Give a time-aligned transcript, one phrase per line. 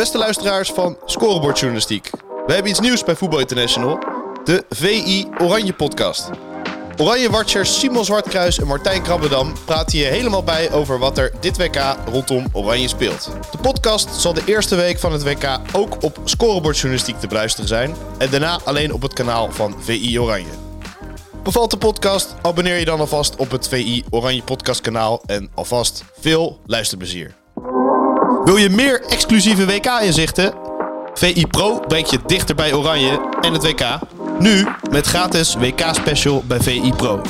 [0.00, 2.10] Beste luisteraars van Scorebordjournalistiek.
[2.46, 3.98] We hebben iets nieuws bij Voetbal International.
[4.44, 6.30] De VI Oranje podcast.
[6.98, 11.56] Oranje Watchers Simon Zwartkruis en Martijn Krabbedam praten je helemaal bij over wat er dit
[11.56, 13.30] WK rondom Oranje speelt.
[13.50, 17.94] De podcast zal de eerste week van het WK ook op Scorebordjournalistiek te beluisteren zijn.
[18.18, 20.52] En daarna alleen op het kanaal van VI Oranje.
[21.42, 22.34] Bevalt de podcast?
[22.42, 27.39] Abonneer je dan alvast op het VI Oranje podcast kanaal en alvast veel luisterplezier.
[28.44, 30.54] Wil je meer exclusieve WK-inzichten?
[31.14, 33.84] VI Pro brengt je dichter bij Oranje en het WK.
[34.38, 37.20] Nu met gratis WK-special bij VI Pro.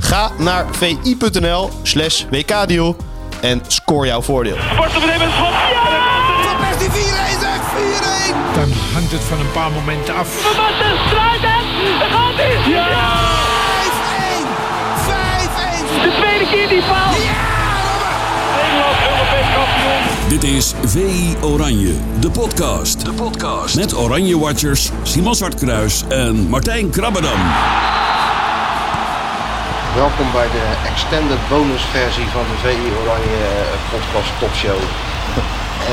[0.00, 2.96] Ga naar vi.nl slash WK-deal
[3.40, 4.56] en score jouw voordeel.
[4.76, 5.52] Wordt meteen een schot.
[5.72, 6.42] Ja!
[6.42, 6.92] Van Persie 4-1
[7.40, 7.60] zeg,
[8.32, 8.54] 4-1.
[8.54, 10.28] Dan hangt het van een paar momenten af.
[10.28, 12.70] Van Basten strijdt en daar gaat hij.
[12.72, 12.88] Ja!
[14.36, 14.60] 5-1.
[15.98, 16.02] 5-1.
[16.02, 17.12] De tweede keer die paal.
[17.12, 17.49] Ja,
[20.30, 23.04] Dit is VI Oranje, de podcast.
[23.04, 23.76] De podcast.
[23.76, 27.40] Met Oranje Watchers, Simon Zwartkruis en Martijn Krabbedam.
[29.94, 34.80] Welkom bij de extended bonusversie van de VI Oranje eh, podcast topshow.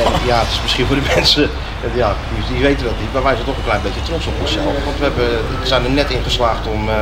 [0.06, 2.16] En ja, het is misschien voor de mensen, eh, ja,
[2.50, 4.84] die, weten dat niet, maar wij zijn toch een klein beetje trots op onszelf.
[4.86, 5.30] Want we, hebben,
[5.64, 6.96] zijn er net in geslaagd om eh,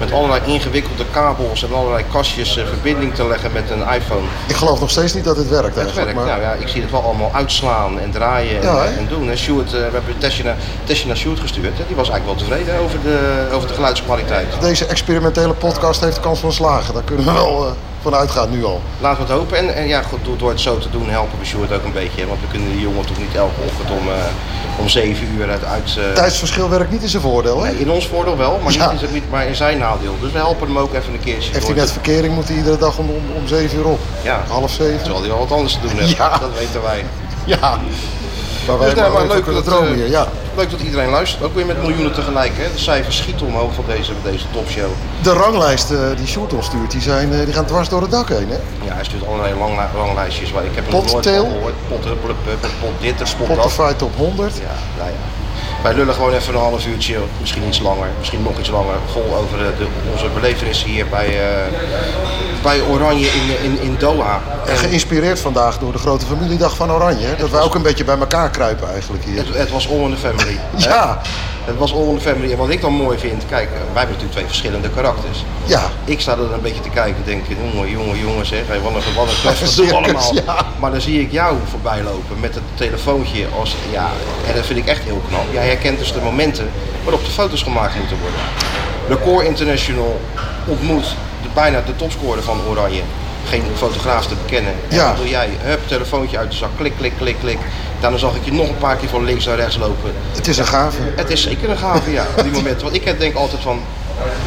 [0.00, 4.26] met allerlei ingewikkelde kabels en allerlei kastjes eh, verbinding te leggen met een iPhone.
[4.48, 6.04] Ik geloof nog steeds niet dat het werkt Het eigenlijk.
[6.06, 6.28] werkt.
[6.28, 9.30] maar Nou ja, ik zie het wel allemaal uitslaan en draaien en, Ja, en doen.
[9.30, 11.78] En eh, we hebben een testje naar, testje naar gestuurd.
[11.78, 11.84] hè.
[11.86, 14.46] Die was eigenlijk wel tevreden over de, over de geluidskwaliteit.
[14.60, 16.94] Deze experimentele podcast heeft de kans van slagen.
[16.94, 18.80] Daar kunnen we wel eh, van uitgaan nu al.
[19.00, 19.56] Laten we het hopen.
[19.58, 21.92] En, en ja, goed, door, door het zo te doen helpen we Sjoerd ook een
[21.92, 22.26] beetje.
[22.26, 24.14] Want we kunnen die jongen toch niet elke ochtend om, eh,
[24.80, 25.64] om 7 uur uit...
[25.64, 27.62] uit eh, Tijdsverschil werkt niet in zijn voordeel.
[27.64, 27.70] Hè?
[27.70, 28.92] nee, in ons voordeel wel, maar, Ja.
[28.92, 30.14] niet, in- niet, maar in zijn nadeel.
[30.20, 31.52] Dus we helpen hem ook even een keertje.
[31.52, 34.00] Heeft hij net verkering, moet hij iedere dag om, om, om 7 uur op.
[34.22, 34.42] Ja.
[34.48, 34.96] Half 7.
[34.98, 36.06] Terwijl hij wel wat anders te doen.
[36.06, 36.38] Ja.
[36.38, 37.04] Dat weten wij.
[37.44, 37.78] Ja.
[38.70, 40.08] Maar wij Dus nee, maar maar even leuk dat, dromen eh, hier.
[40.08, 40.28] Ja.
[40.56, 41.42] Leuk dat iedereen luistert.
[41.42, 42.52] Ook weer met miljoenen tegelijk.
[42.56, 42.72] Hè.
[42.72, 44.90] De cijfers schieten omhoog van deze, deze topshow.
[45.22, 48.28] De ranglijsten die Sjoerd ons stuurt, die, zijn, eh, die gaan dwars door het dak
[48.28, 48.48] heen.
[48.48, 48.86] Hè?
[48.86, 50.50] Ja, hij stuurt allerlei lang, ranglijstjes.
[50.52, 51.74] Waar ik heb er nog Pot, nooit gehoord.
[51.88, 53.28] Pot, huppelen, puppen, pot dit, dat.
[53.28, 54.56] Spotify top 100.
[54.56, 54.62] Ja,
[54.98, 55.39] nou ja.
[55.82, 59.34] Wij lullen gewoon even een half uurtje, misschien iets langer, misschien nog iets langer, vol
[59.36, 61.72] over de, de- onze belevenissen hier bij, eh,
[62.62, 64.40] bij Oranje in, in, in Doha.
[64.66, 67.36] En geïnspireerd vandaag door de grote familiedag van Oranje.
[67.38, 69.36] Dat wij ook een beetje bij elkaar kruipen eigenlijk hier.
[69.36, 70.58] Het, het was all in the family.
[70.76, 70.88] hè?
[71.70, 72.52] Het was all in the family.
[72.52, 75.44] En wat ik dan mooi vind, kijk, eh, wij hebben natuurlijk twee verschillende karakters.
[75.64, 75.82] ja.
[76.04, 77.42] Ik sta er een beetje te kijken en denk,
[77.72, 79.28] jongen, jongen, jongen zeg, hey, wat een, wat
[79.78, 80.34] een allemaal.
[80.34, 80.66] ja.
[80.80, 84.08] Maar dan zie ik jou voorbij lopen met het telefoontje als, ja,
[84.48, 85.44] en dat vind ik echt heel knap.
[85.52, 86.70] Jij herkent dus de momenten
[87.04, 88.40] waarop de foto's gemaakt moeten worden.
[89.08, 90.20] Record International
[90.66, 91.04] ontmoet
[91.42, 93.02] de, bijna de topscorer van Oranje.
[93.48, 94.72] Geen fotograaf te bekennen.
[94.88, 95.06] En Ja.
[95.06, 97.58] dan doe jij, hup, telefoontje uit de zak, klik, klik, klik, klik.
[98.00, 100.12] Daarna zag ik je nog een paar keer van links naar rechts lopen.
[100.32, 100.98] Het is een gave.
[101.16, 102.82] Het is zeker een gave, ja, op die moment.
[102.82, 103.80] Want ik denk altijd van,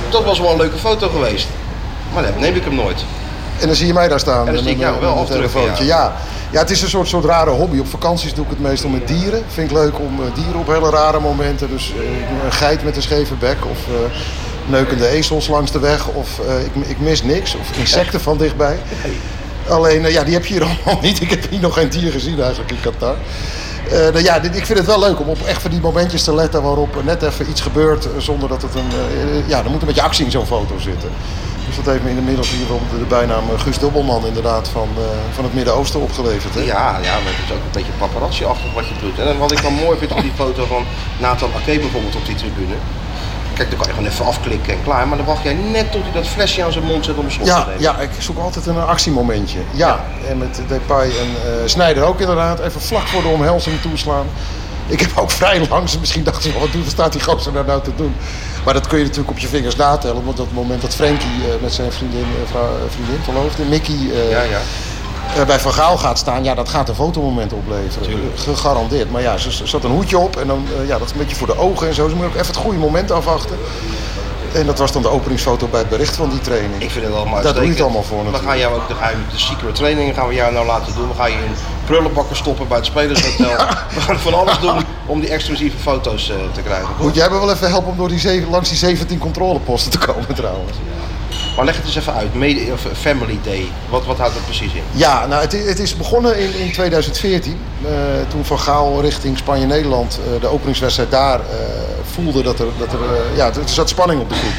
[0.09, 1.47] dat was wel een leuke foto geweest.
[2.13, 3.05] Maar dan neem ik hem nooit.
[3.59, 4.47] En dan zie je mij daar staan.
[4.47, 5.85] En dan zie ik jou wel met mijn afdrukken, telefoontje.
[5.85, 6.13] Ja.
[6.51, 7.79] ja, het is een soort, soort rare hobby.
[7.79, 9.43] Op vakanties doe ik het meestal met dieren.
[9.47, 11.69] Vind ik leuk om eh, dieren op hele rare momenten.
[11.69, 13.93] Dus eh, een geit met een scheve bek of eh,
[14.65, 16.07] neukende ezels langs de weg.
[16.07, 17.55] Of eh, ik, ik mis niks.
[17.55, 18.77] Of insecten van dichtbij.
[19.69, 21.21] Alleen, eh, ja, die heb je hier allemaal niet.
[21.21, 23.15] Ik heb hier nog geen dier gezien eigenlijk in Qatar.
[23.91, 26.35] Eh, nou ja, ik vind het wel leuk om op echt van die momentjes te
[26.35, 28.91] letten waarop net even iets gebeurt eh, zonder dat het een...
[29.47, 31.09] ja, er moet een beetje actie in zo'n foto zitten.
[31.67, 34.87] Dus dat heeft me inmiddels hier de, de bijnaam Guus Dubbelman inderdaad van,
[35.31, 36.53] van het Midden-Oosten opgeleverd.
[36.53, 36.61] Hè?
[36.61, 39.19] Ja, ja, maar het is ook een beetje paparazzi-achtig wat je doet.
[39.19, 40.85] En wat ik dan mooi vind op die foto van
[41.19, 42.75] Nathan Ake bijvoorbeeld op die tribune.
[43.53, 45.07] Kijk, dan kan je gewoon even afklikken en klaar.
[45.07, 47.45] Maar dan wacht jij net tot hij dat flesje aan zijn mond zet om slot
[47.47, 47.81] te nemen.
[47.81, 49.59] ja, ik zoek altijd een actiemomentje.
[49.71, 49.99] Ja,
[50.29, 51.11] en met Depay en
[51.45, 52.59] eh Snijder ook inderdaad.
[52.59, 54.25] Even vlak voor de omhelzing toeslaan.
[54.87, 57.81] Ik heb ook vrij langs, misschien dachten ze wat doet- staat die gozer daar nou
[57.81, 58.15] te doen?
[58.65, 60.23] Maar dat kun je natuurlijk op je vingers natellen.
[60.25, 63.95] Want op het moment dat Frenkie eh, met zijn vriendin, eh, vrouw, vriendin verloofde, Mickey,
[64.29, 64.59] Ja, ja.
[65.37, 68.07] Eh, bij Van Gaal gaat staan, ja, dat gaat een fotomoment opleveren.
[68.07, 68.39] Tuurlijk.
[68.39, 69.11] Gegarandeerd.
[69.11, 71.17] Maar ja, ze ze zat een hoedje op en dan, eh, ja, dat is een
[71.19, 72.05] beetje voor de ogen en zo.
[72.05, 73.57] Dus moet ook even het goede moment afwachten.
[74.53, 76.81] En dat was dan de openingsfoto bij het bericht van die training.
[76.81, 78.49] Ik vind het allemaal Daar doe je het allemaal voor We natuurlijk.
[78.49, 78.95] gaan jou ook de,
[79.31, 81.07] de secret trainingen gaan we jou nou laten doen.
[81.07, 81.55] We gaan je in
[81.85, 83.65] prullenbakken stoppen bij het spelershotel.
[83.95, 86.89] We gaan van alles doen om die exclusieve foto's eh, te krijgen.
[86.99, 89.97] Moet jij me wel even helpen om door die zeven, langs die 17 controleposten te
[89.97, 90.77] komen trouwens?
[91.55, 92.29] Maar leg het eens even uit.
[92.33, 93.67] Eh, Family Day.
[93.89, 94.83] Wat, wat houdt dat precies in?
[94.91, 97.57] Ja, nou, het, het is begonnen in, in 2014.
[97.85, 97.91] eh,
[98.27, 101.39] toen Van Gaal richting Spanje-Nederland eh, de openingswedstrijd daar
[102.13, 102.99] voelde dat er, dat er,
[103.35, 104.53] ja, er zat spanning op de groep.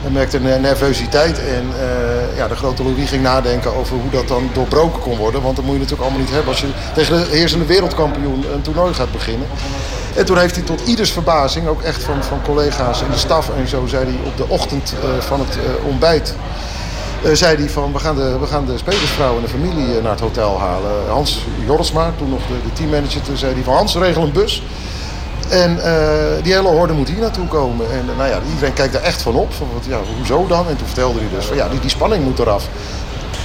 [0.00, 1.66] Hij merkte een nervositeit en
[2.36, 5.42] ja, de grote Louis ging nadenken over hoe dat dan doorbroken kon worden.
[5.42, 8.62] Want dat moet je natuurlijk allemaal niet hebben als je tegen de heersende wereldkampioen een
[8.62, 9.46] toernooi gaat beginnen.
[10.18, 13.50] En toen heeft hij tot ieders verbazing, ook echt van, van collega's en de staf
[13.56, 16.34] en zo, zei hij op de ochtend eh, van het eh, ontbijt.
[17.24, 20.10] eh, zei hij van we gaan, de, we gaan de spelersvrouw en de familie naar
[20.10, 21.08] het hotel halen.
[21.08, 24.62] Hans Jorisma, toen nog de, de teammanager, toen zei hij van Hans regel een bus.
[25.48, 25.80] En
[26.42, 27.86] die hele horde moet hier naartoe komen.
[27.92, 29.52] En nou ja, iedereen kijkt er echt van op.
[29.52, 30.68] Van, wat, ja, hoezo dan?
[30.68, 32.68] En toen vertelde hij dus van ja, die, die spanning moet eraf.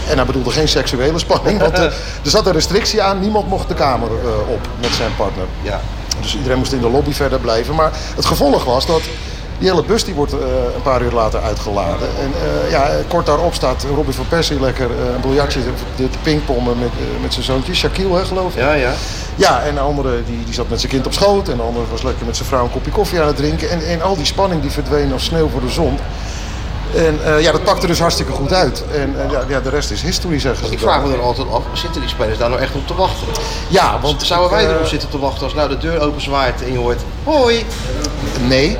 [0.10, 1.94] En hij bedoelde geen seksuele spanning, want er
[2.24, 3.20] zat een restrictie aan.
[3.20, 4.10] Niemand mocht de kamer
[4.48, 5.46] op met zijn partner.
[5.62, 5.82] Ja.
[6.24, 7.76] Dus iedereen moest in de lobby verder blijven.
[7.76, 9.02] Maar het gevolg was dat
[9.64, 10.40] die hele bus die wordt eh,
[10.76, 12.08] een paar uur later uitgeladen.
[12.20, 12.32] En
[12.66, 15.60] eh, ja, kort daarop staat Robbie van Persie lekker eh, een biljartje
[15.96, 16.90] te, pingpongen met,
[17.22, 17.74] met zijn zoontje.
[17.74, 18.60] Shaquille, hè, geloof ik.
[18.60, 18.94] Ja, ja.
[19.36, 21.50] Ja, en de andere die, die zat met zijn kind op schoot.
[21.50, 23.70] En de andere was lekker met zijn vrouw een kopje koffie aan het drinken.
[23.70, 26.00] En, en al die spanning die verdween als sneeuw voor de zon.
[26.96, 28.84] En eh, ja, dat pakte dus hartstikke goed uit.
[28.94, 30.90] En eh, ja, de rest is history, zeggen ze Ik dan.
[30.90, 33.28] vraag me er altijd af, zitten die spelers daar nou echt op te wachten?
[33.68, 34.24] Ja, want...
[34.24, 36.78] Zouden wij eh, erop zitten te wachten als nou de deur open zwaait en je
[36.78, 37.02] hoort...
[37.24, 37.66] Hoi!
[38.48, 38.78] Nee,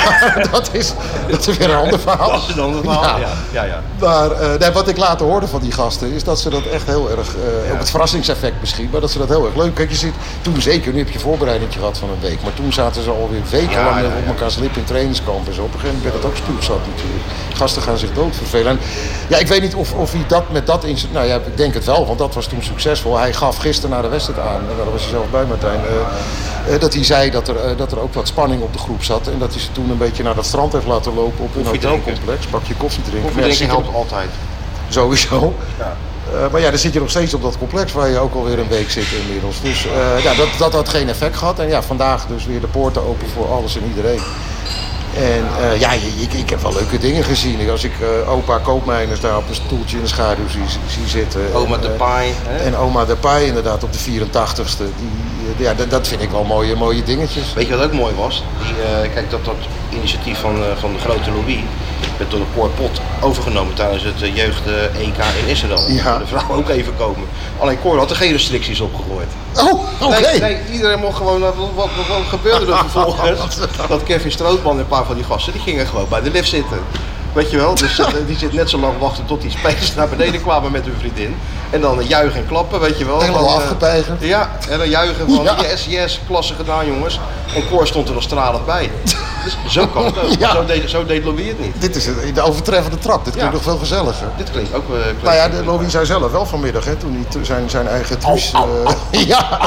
[0.52, 0.92] dat, is,
[1.30, 2.30] dat is weer een ander verhaal.
[2.30, 3.18] Dat is een ander verhaal.
[3.20, 3.28] Ja.
[3.52, 3.82] Ja, ja, ja.
[3.98, 6.86] Maar eh, nee, wat ik later hoorde van die gasten is dat ze dat echt
[6.86, 9.74] heel erg, eh, ook het verrassingseffect misschien, maar dat ze dat heel erg leuk.
[9.74, 12.72] Kijk, je zit toen zeker, nu heb je voorbereiding gehad van een week, maar toen
[12.72, 14.28] zaten ze alweer wekenlang op ja.
[14.28, 15.62] elkaars lip in trainingskamp en zo.
[15.62, 17.24] Op een gegeven moment werd het ook spuugzat natuurlijk.
[17.56, 18.66] Gasten gaan zich doodvervelen.
[18.66, 18.78] En
[19.28, 21.74] ja, ik weet niet of, of hij dat met dat in nou ja, ik denk
[21.74, 23.18] het wel, want dat was toen succesvol.
[23.18, 25.80] Hij gaf gisteren na de wedstrijd aan, daar was hij zelf bij Martijn,
[26.66, 28.78] eh, eh, dat hij zei dat er, eh, dat er ook wat spanning op de
[28.78, 31.44] groep zat en dat hij ze toen een beetje naar dat strand heeft laten lopen
[31.44, 32.48] op een hotelcomplex.
[32.50, 33.22] Bakje koffie drinken.
[33.22, 34.30] Koffie ja, drinken je- helpt altijd.
[34.88, 35.54] Sowieso.
[35.78, 38.58] Eh, maar ja, dan zit je nog steeds op dat complex waar je ook alweer
[38.58, 39.60] een week zit inmiddels.
[39.60, 39.86] Dus
[40.22, 41.58] ja, dat, dat had geen effect gehad.
[41.58, 44.20] En ja, vandaag dus weer de poorten open voor alles en iedereen.
[45.16, 47.70] En eh, ja, ik, ik heb wel leuke dingen gezien.
[47.70, 51.54] Als ik eh, opa Koopmeiners daar op een stoeltje in de schaduw zie, zie zitten.
[51.54, 52.32] Oma de eh, paai.
[52.46, 52.56] hè?
[52.56, 54.76] En oma de Pai inderdaad op de 84ste.
[54.76, 55.10] Die,
[55.56, 57.54] eh, ja, dat, dat vind ik wel mooie, mooie dingetjes.
[57.54, 58.44] Weet je wat ook mooi was?
[58.62, 59.54] Die, kijk, dat, dat
[59.92, 61.58] initiatief van, van de grote Louis
[62.18, 65.90] werd door de Poor Pot overgenomen tijdens het eh, jeugd-EK in Israël.
[65.90, 66.18] Ja.
[66.18, 67.28] De vrouw ook even komen.
[67.58, 69.28] Alleen Cor had er geen restricties op gegooid.
[69.56, 70.20] Oh, oké.
[70.20, 73.58] Nee, nee, iedereen mocht gewoon, wat, wat, wat, wat gebeurde er vervolgens?
[73.88, 76.48] dat Kevin Strootman en een paar van die gasten, die gingen gewoon bij de lift
[76.48, 76.78] zitten.
[77.36, 80.08] Weet je wel, dus eh, die zit net zo lang wachten tot die spelers naar
[80.08, 81.36] beneden kwamen met hun vriendin.
[81.70, 83.20] En dan juichen en klappen, weet je wel.
[83.20, 84.22] Helemaal eh, afgepeigerd.
[84.22, 85.56] Ja, en dan juichen van Ja.
[85.60, 87.20] yes, yes, klasse gedaan jongens.
[87.54, 88.90] En Cor stond er nog stralend bij.
[89.44, 90.24] Dus zo kan het ook.
[90.38, 90.52] Ja.
[90.52, 91.80] Zo, deed, zo deed Louis het niet.
[91.80, 93.24] Dit is het- de overtreffende trap.
[93.24, 93.56] Dit klinkt Ja.
[93.56, 94.26] nog veel gezelliger.
[94.36, 94.84] Dit klinkt ook...
[94.94, 95.64] eh, klinkt Nou ja, de.
[95.64, 98.52] Louis zei zelf wel vanmiddag, hè, toen hij zijn, zijn eigen truus...
[99.12, 99.58] eh, ja,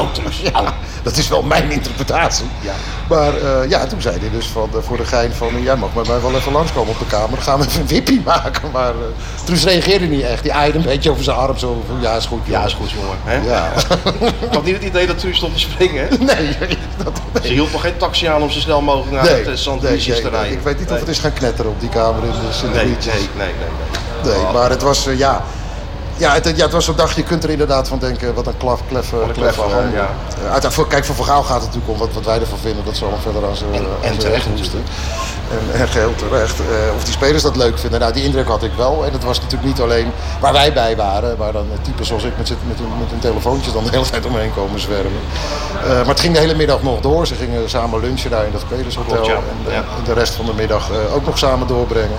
[0.42, 2.46] ja, dat is wel mijn interpretatie.
[2.60, 2.72] Ja.
[3.08, 3.32] Maar
[3.68, 5.62] ja, toen zei hij dus van, voor de gein van...
[5.62, 7.44] jij mag met mij wel even langskomen op de kamer.
[7.44, 8.70] Dan gaan even een wippie maken.
[8.72, 10.42] Maar uh, Truus reageerde niet echt.
[10.42, 12.40] Die aaide een beetje over zijn arm zo van, ja, is goed.
[12.44, 13.16] Ja, is goed jongen.
[13.24, 13.34] Hè?
[13.50, 13.72] Ja.
[14.46, 16.08] Ik had niet het idee dat Truus stond te springen.
[16.08, 16.16] hè?
[16.34, 16.56] nee,
[17.04, 19.82] dat, Ze hield nog geen taxi aan om zo snel mogelijk naar nee, het Sint
[19.82, 20.52] nee, te rijden.
[20.52, 22.84] Ik weet niet of het is gaan knetteren op die kamer in de sint Nee,
[22.84, 24.32] nee, nee, nee, nee.
[24.34, 24.52] Nee, Oh.
[24.52, 25.42] maar het was, eh, ja...
[26.16, 28.56] Ja het, ja, het was zo'n dag, je kunt er inderdaad van denken, wat een
[28.56, 28.86] klaf, een
[29.32, 29.92] kleffe, handen.
[29.92, 30.08] ja.
[30.62, 32.84] Eh, voor- kijk, voor Gaal gaat het natuurlijk om wat, wat wij ervan vinden.
[32.84, 34.82] Dat zal hem verder aan zijn En- en terecht recht moesten.
[35.50, 36.60] En, en geheel terecht.
[36.60, 39.04] Eh, of die spelers dat leuk vinden, nou die indruk had ik wel.
[39.06, 40.10] En het was natuurlijk niet alleen
[40.40, 43.72] waar wij bij waren, waar dan types zoals ik met, met, een, met een telefoontje
[43.72, 45.20] dan de hele tijd omheen komen zwermen.
[45.82, 47.26] Eh, maar het ging de hele middag nog door.
[47.26, 49.12] Ze gingen samen lunchen daar in dat spelershotel.
[49.14, 49.34] Klopt, ja.
[49.34, 49.76] En, de, Ja.
[49.76, 52.18] en de rest van de middag eh, ook nog samen doorbrengen.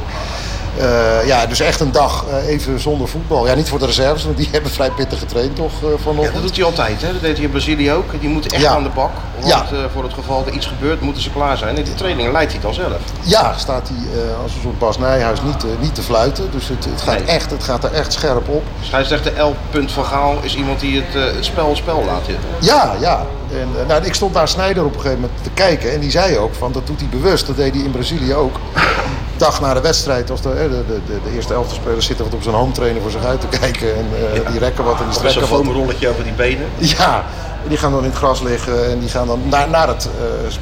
[0.78, 3.48] Eh, ja, dus echt een dag eh, even zonder voetbal.
[3.48, 6.34] Ja, niet voor de reserves, want die hebben vrij pittig getraind toch eh, Ja, vanochtend.
[6.34, 7.02] dat doet hij altijd.
[7.02, 7.12] Hè?
[7.12, 8.20] Dat deed hij in Brazilië ook.
[8.20, 8.72] Die moeten echt Ja.
[8.72, 9.12] aan de bak.
[9.40, 9.66] Want Ja.
[9.94, 11.78] voor het geval er iets gebeurt, moeten ze klaar zijn.
[11.78, 12.98] En die trainingen leidt hij dan zelf.
[13.22, 16.52] Ja, staat hij als een soort Bas Nijhuis niet, niet te fluiten.
[16.52, 17.28] Dus het, het, gaat Nee.
[17.28, 18.64] echt, het gaat er echt scherp op.
[18.82, 19.56] Scheidsrechter L.
[19.88, 22.22] Van Gaal is iemand die het, het spel spel laat.
[22.26, 22.50] zitten.
[22.60, 23.26] Ja, ja.
[23.60, 25.92] En, eh, nou, ik stond daar Snijder op een gegeven moment te kijken.
[25.92, 27.48] En die zei ook van dat doet hij bewust.
[27.48, 28.56] Dat deed hij in Brazilië ook.
[29.38, 32.26] Dag na de wedstrijd, als de, eh, de, de, de, de eerste elfte spelers zitten
[32.26, 33.96] wat op zijn home trainer voor zich uit te kijken.
[33.96, 35.50] En eh, die rekken wat en die strekken wat.
[35.50, 36.68] foamrolletje over die benen.
[36.78, 37.26] Ja,
[37.68, 40.10] die gaan dan in het gras liggen en die gaan dan naar, naar het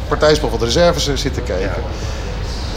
[0.08, 1.76] partijspel van de reserves zitten kijken.
[1.76, 1.84] En,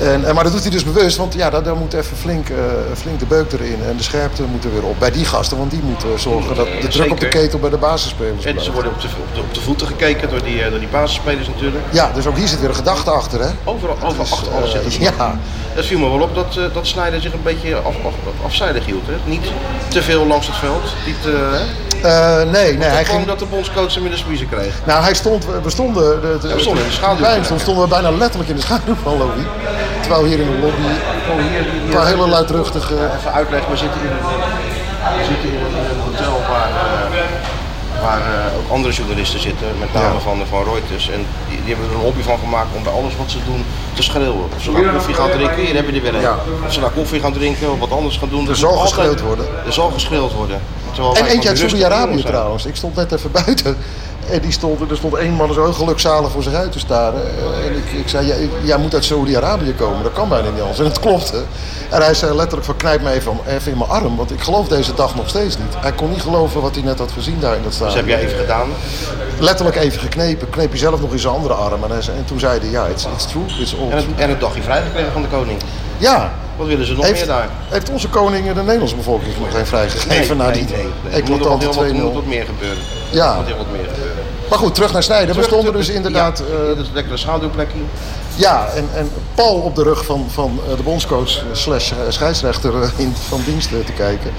[0.01, 2.57] en, maar dat doet hij dus bewust, want ja, daar, daar moet even flink, eh,
[2.97, 3.79] flink de beuk erin.
[3.89, 6.67] En de scherpte moet er weer op bij die gasten, want die moeten zorgen dat
[6.81, 8.63] de druk op de ketel bij de basisspelers En blijft.
[8.63, 10.89] ze worden op de, op de, op de voeten gekeken door die, eh, door die
[10.89, 11.85] basisspelers natuurlijk.
[11.91, 13.51] Ja, dus ook hier zit weer een gedachte achter, hè?
[13.65, 15.39] Overal, overal Dus, achter alles eh, zit ja.
[15.75, 18.87] Dat viel me wel op dat, eh, dat Snyder zich een beetje af, af, afzijdig
[18.87, 19.07] hield.
[19.07, 19.31] Hè?
[19.31, 19.45] Niet
[19.89, 20.95] te veel langs het veld.
[21.07, 21.65] Niet, hè?
[22.05, 23.27] Eh, nee, nee, hij hij ging...
[23.27, 24.75] dat de bondscoach hem in de kreeg.
[24.85, 26.21] Nou, hij stond, we stonden...
[26.21, 27.43] De, de- we stonden in de schaduw.
[27.45, 29.45] Stond, stonden we bijna letterlijk in de schaduw van Louis.
[30.01, 30.83] Terwijl hier in de lobby
[31.31, 32.95] Oh, hier, hier, een paar hele luidruchtige...
[33.19, 34.23] Even uitleggen, we zitten in een,
[35.19, 37.02] we zitten in een, in een hotel waar, eh,
[38.03, 40.21] waar eh, ook andere journalisten zitten, met name Ja.
[40.21, 41.05] van, van Reuters.
[41.11, 43.65] En die, die hebben er een hobby van gemaakt om bij alles wat ze doen
[43.95, 44.47] te schreeuwen.
[44.57, 46.21] Of ze nou koffie gaan drinken, hier heb je er weer een.
[46.21, 46.37] Ja.
[46.67, 48.49] Of ze nou koffie gaan drinken of wat anders gaan doen.
[48.49, 49.47] Er zal geschreeuwd worden.
[49.67, 50.61] Er zal geschreeuwd worden.
[50.93, 52.67] Terwijl En eentje uit Saudi-Arabië trouwens.
[52.67, 53.77] Ik stond net even buiten.
[54.31, 57.21] En die stond, er stond één man zo gelukzalig voor zich uit te staren.
[57.39, 60.03] Eh, En ik, ik zei, jij, jij moet uit Saudi-Arabië komen.
[60.03, 60.79] Dat kan bijna niet anders.
[60.79, 61.43] En het klopte.
[61.91, 64.17] En hij zei letterlijk van knijp me even, even in mijn arm.
[64.17, 65.75] Want ik geloof deze dag nog steeds niet.
[65.77, 67.97] Hij kon niet geloven wat hij net had gezien daar in dat Dus stadion.
[67.99, 68.69] heb jij even gedaan.
[69.39, 70.51] Letterlijk even geknepen.
[70.51, 71.85] Kneep hij zelf nog in zijn andere arm.
[71.85, 73.43] En, hij zei, en toen zei hij, ja, it's, it's true.
[73.61, 75.61] It's all En het, en het dagje vrijgekregen van de koning.
[75.99, 76.33] Ja.
[76.57, 77.49] Wat willen ze nog Heeft, meer daar?
[77.69, 81.23] heeft onze koning de Nederlandse bevolking nog geen vrijgegeven na die nee, nee.
[81.23, 82.15] Er moet nog eclatante heel wat, moet 2-0?
[82.15, 82.83] wat meer gebeuren.
[83.11, 83.31] Ja.
[83.31, 84.12] Er moet heel wat meer gebeuren.
[84.53, 85.37] Maar goed, terug naar Snijden.
[85.37, 86.39] We stonden dus inderdaad...
[86.49, 87.79] Ja, eh, in het lekkere schaduwplekje.
[88.35, 92.83] Ja, en, en Paul op de rug van, van eh, de bondscoach slash eh, scheidsrechter
[92.83, 94.31] eh, in, van dienst te kijken.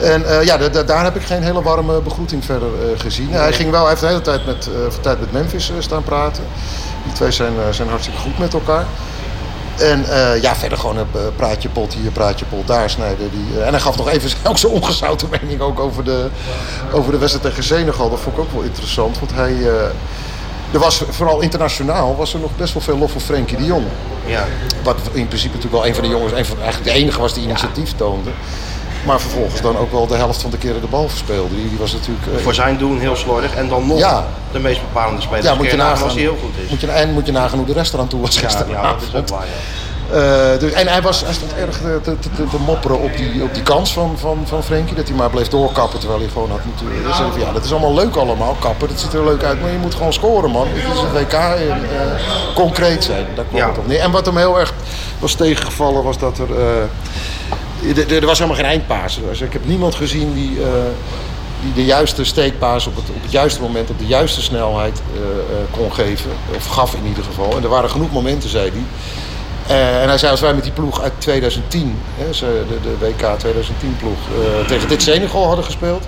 [0.00, 3.30] En ja, da- da- daar heb ik geen hele warme begroeting verder gezien.
[3.30, 4.68] Hij, ging wel, hij heeft de hele tijd met,
[5.00, 6.44] tijd met Memphis staan praten.
[7.04, 8.84] Die twee zijn, zijn hartstikke goed met elkaar.
[9.80, 13.30] En eh, ja, verder gewoon een eh, praatje pot hier, praatje pot daar snijden.
[13.30, 16.28] Die, eh, en hij gaf nog even ook zijn ongezouten mening ook over de,
[16.92, 18.10] over de wedstrijd tegen Senegal.
[18.10, 19.18] Dat vond ik ook wel interessant.
[19.18, 19.54] Want hij,
[20.72, 23.84] er was vooral internationaal was er nog best wel veel lof voor Frenkie de Jong.
[24.26, 24.46] Ja.
[24.82, 27.34] Wat in principe natuurlijk wel een van de jongens, een van, eigenlijk de enige was
[27.34, 28.30] die initiatief toonde.
[29.06, 31.54] Maar vervolgens dan ook wel de helft van de keren de bal verspeelde.
[31.54, 32.26] Die, die was natuurlijk...
[32.36, 33.54] eh, Voor zijn doen heel slordig.
[33.54, 34.26] En dan nog Ja.
[34.52, 35.44] de meest bepalende speler.
[35.44, 36.02] ja, moet je nagaan.
[36.04, 36.70] als hij heel goed is.
[36.70, 38.68] Moet je, en moet je nagaan hoe de rest eraan toe was gisteren.
[38.70, 39.44] ja, dat is ook waar.
[39.46, 39.52] Ja.
[40.10, 43.42] Eh, dus, en hij, was, hij stond erg te, te, te, te mopperen op die,
[43.42, 44.94] op die kans van, van, van Frenkie.
[44.94, 46.86] Dat hij maar bleef doorkappen terwijl hij gewoon had moeten...
[47.06, 48.88] Dus ja, dat is allemaal leuk allemaal, kappen.
[48.88, 50.66] Dat ziet er leuk uit, maar je moet gewoon scoren, man.
[50.68, 53.26] Het is een WK en eh, concreet zijn.
[53.34, 54.00] Daar kwam het op neer.
[54.00, 54.74] En wat hem heel erg
[55.18, 56.48] was tegengevallen was dat er...
[57.82, 59.18] eh, er- was helemaal geen eindpaas.
[59.28, 60.62] Dus ik heb niemand gezien die...
[60.62, 60.68] eh,
[61.62, 65.20] die de juiste steekpaas op het, op het juiste moment, op de juiste snelheid eh,
[65.78, 66.30] kon geven.
[66.56, 67.56] Of gaf in ieder geval.
[67.56, 68.82] En er waren genoeg momenten, zei hij.
[70.02, 73.96] En hij zei, als wij met die ploeg uit 2010, hè, de, de WK 2010
[73.98, 74.18] ploeg,
[74.66, 76.04] tegen dit Senegal hadden gespeeld,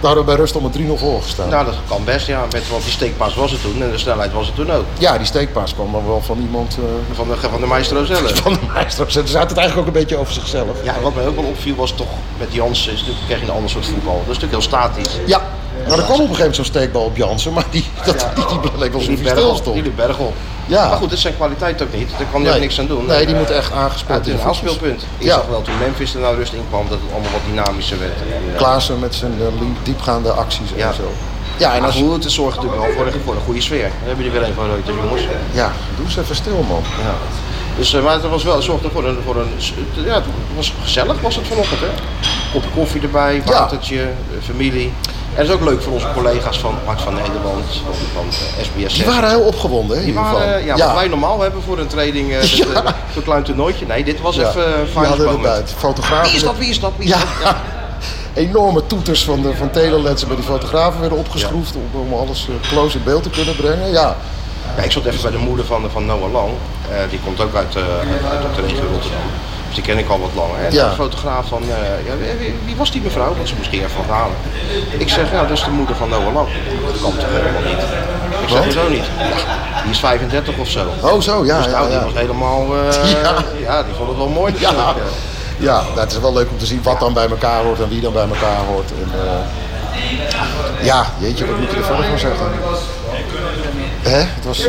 [0.00, 1.48] we bij rust om een 3-0 voor gestaan.
[1.48, 2.44] Nou, dat kan best, ja.
[2.52, 4.84] Met, want die steekpaas was het toen en de snelheid was het toen ook.
[4.98, 8.36] Ja, die steekpaas kwam dan wel van iemand eh, Van de, van de maestro zelf.
[8.42, 9.12] van de meester.
[9.12, 10.76] Ze zaten het eigenlijk ook een beetje over zichzelf.
[10.82, 12.94] Ja, en wat mij ook wel opviel was toch met Jansen,
[13.26, 14.12] kreeg je een ander soort voetbal.
[14.12, 15.16] Dat is natuurlijk heel statisch.
[15.26, 15.42] Ja,
[15.88, 18.46] maar er kwam op een gegeven moment zo'n steekbal op Jansen, maar die, dat, die,
[18.46, 19.74] die bleek wel zo'n stil stond.
[19.74, 20.34] die liep berg op.
[20.66, 20.88] Ja.
[20.88, 22.08] Maar goed, dat is zijn kwaliteit ook niet.
[22.18, 23.06] Daar kan hij ook niks aan doen.
[23.06, 25.02] Nee, die Eh, moet echt Ja, aangespeeld het is een afspeelpunt.
[25.18, 25.34] Ik Ja.
[25.34, 28.12] zag wel toen Memphis er nou rust in kwam dat het allemaal wat dynamischer werd.
[28.12, 29.46] Eh, Klaassen met zijn eh,
[29.82, 31.12] diepgaande acties en zo.
[31.56, 33.82] Ja, en als, goed, het zorgt natuurlijk wel voor een, voor een goede sfeer.
[34.00, 35.22] Dan heb je er weer een van Reuters, jongens.
[35.52, 36.82] ja, doe eens even stil, man.
[37.02, 37.14] Ja.
[37.76, 39.48] Dus, eh, maar het was wel, het zorgde voor een, voor een,
[40.04, 40.24] ja, het
[40.56, 41.86] was gezellig was het vanochtend, hè?
[42.52, 44.08] Kopje koffie erbij, watertje, eh,
[44.46, 44.92] familie.
[45.34, 48.24] En dat is ook leuk voor onze collega's van Hart van Nederland, van, van
[48.58, 48.94] eh, SBS 6.
[48.94, 50.04] Die waren heel opgewonden, hè?
[50.04, 52.84] Die waren, ja, wat wij normaal hebben voor een training, eh, dit, Ja.
[52.84, 53.86] eh, zo'n klein toernooitje.
[53.86, 55.44] Nee, dit was Ja, even uh, fijn hadden moment.
[55.44, 55.62] erbij.
[55.76, 56.26] Fotografen.
[56.26, 57.18] Wie is dat, wie is dat, wie is Ja.
[57.44, 57.54] dat?
[58.46, 62.68] Enorme toeters van, de, van telelensen bij die fotografen werden opgeschroefd om, om alles eh,
[62.68, 63.90] close in beeld te kunnen brengen.
[63.90, 64.16] Ja,
[64.76, 66.50] Ja, ik zat even bij de moeder van, van Noah Lang.
[66.90, 69.20] Eh, die komt ook uit, eh, uit, uit de regio Rotterdam.
[69.70, 70.64] Dus die ken ik al wat langer.
[70.64, 70.88] En Ja.
[70.88, 72.14] de fotograaf van, eh, ja,
[72.64, 73.34] wie, was die mevrouw?
[73.34, 74.36] Want ze moest die even halen.
[74.98, 76.48] Ik zeg, ja, dat is de moeder van Noah Lang.
[76.92, 77.82] Dat kan toch helemaal niet?
[78.42, 79.04] Ik zeg, hoezo niet?
[79.18, 80.86] Ja, die is 35 of zo.
[81.02, 81.56] oh zo, ja.
[81.56, 82.04] dus ja, nou, die ja.
[82.04, 83.34] was helemaal, eh, Ja.
[83.60, 83.82] ja.
[83.82, 84.54] die vond het wel mooi.
[84.58, 84.94] Ja, eh.
[85.58, 87.88] ja nou, het is wel leuk om te zien wat dan bij elkaar hoort en
[87.88, 88.90] wie dan bij elkaar hoort.
[88.90, 92.46] En, eh, ja, jeetje, wat moet je er verder van zeggen?
[94.02, 94.18] Hè?
[94.18, 94.66] Het, was,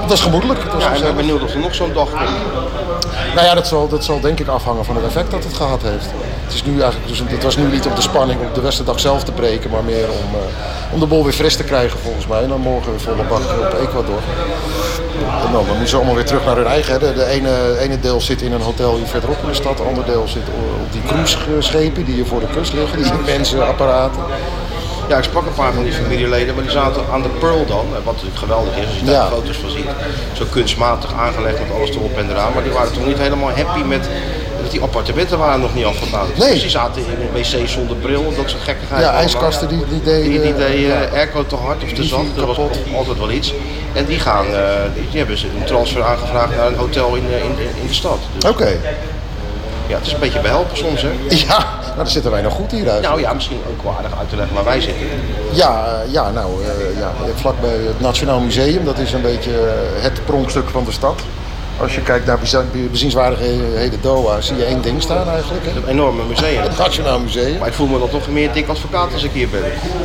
[0.00, 0.62] het was gemoedelijk.
[0.62, 2.30] Het was Ja, ik ben benieuwd of er nog zo'n dag komt.
[3.34, 5.82] Nou ja, dat zal, dat zal denk ik afhangen van het effect dat het gehad
[5.82, 6.06] heeft.
[6.44, 9.00] Het, is nu eigenlijk, dus het was nu niet om de spanning op de wedstrijddag
[9.00, 12.26] zelf te breken, maar meer om, eh, om de bol weer fris te krijgen volgens
[12.26, 12.42] mij.
[12.42, 14.20] En dan morgen weer volle bak op Ecuador.
[15.46, 16.92] En dan, dan moeten ze allemaal weer terug naar hun eigen.
[16.92, 16.98] Hè.
[16.98, 19.88] De, de ene, ene deel zit in een hotel hier verderop in de stad, het
[19.88, 20.42] andere deel zit
[20.82, 24.22] op die cruiseschepen die hier voor de kust liggen, die mensenapparaten.
[25.08, 27.86] Ja, ik sprak een paar van die familieleden, maar die zaten aan de Pearl dan.
[27.92, 29.28] eh, Wat natuurlijk geweldig is, als je daar Ja.
[29.28, 29.84] foto's van ziet.
[30.32, 32.52] Zo kunstmatig aangelegd met alles erop en eraan.
[32.54, 34.08] Maar die waren toch niet helemaal happy met
[34.62, 36.36] dat die appartementen waren nog niet afgebouwd.
[36.36, 36.50] Nee.
[36.52, 39.02] Dus die zaten in een wc zonder bril, dat soort gekkigheid.
[39.02, 40.30] Ja, ijskasten die, die deden...
[40.30, 41.00] Die, die deden ja.
[41.02, 42.56] eh, airco te hard of te viel er was
[42.96, 43.54] altijd wel iets.
[43.92, 44.60] En die, gaan, eh,
[45.10, 48.18] die, hebben ze een transfer aangevraagd naar een hotel in, eh, in, in de stad.
[48.38, 48.68] Dus, Oké.
[49.86, 51.08] ja, het is een beetje behelpen soms, hè.
[51.28, 53.02] Ja, nou dan zitten wij nog goed hier uit.
[53.02, 55.06] Nou ja, misschien ook wel aardig uit te leggen waar wij zitten.
[55.52, 60.02] Ja, eh, ja nou, eh, ja, vlakbij het Nationaal Museum, dat is een beetje eh,
[60.02, 61.22] het pronkstuk van de stad.
[61.80, 62.38] Als je kijkt naar
[62.90, 65.66] bezienswaardigheden Doha, zie je één ding staan eigenlijk.
[65.66, 65.70] Hè?
[65.76, 66.62] Een enorme museum.
[66.68, 67.58] Het Nationaal Museum.
[67.58, 69.64] Maar ik voel me dan toch meer dik advocaat als ik hier ben.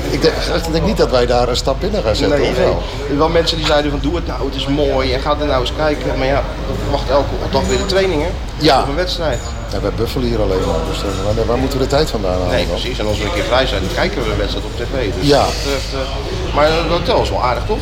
[0.10, 0.34] Ik denk,
[0.66, 2.40] ik denk niet dat wij daar een stap binnen gaan zetten.
[2.40, 3.18] Nee, nee.
[3.18, 3.30] wel?
[3.30, 5.74] Mensen die zeiden van doe het nou, het is mooi en ga er nou eens
[5.78, 6.18] kijken.
[6.18, 6.44] Maar ja,
[6.92, 8.30] wacht elke dag weer de trainingen.
[8.58, 8.82] Ja.
[8.82, 9.40] Of een wedstrijd.
[9.72, 10.80] Ja, wij buffelen hier alleen maar.
[10.90, 12.48] Dus eh, waar, waar moeten we de tijd vandaan halen?
[12.48, 13.00] Nee, precies.
[13.00, 15.14] En als we een keer vrij zijn, dan kijken we de wedstrijd op tv.
[15.20, 15.44] Dus Ja.
[15.44, 17.80] dat betreft, eh, maar het hotel is wel aardig, toch?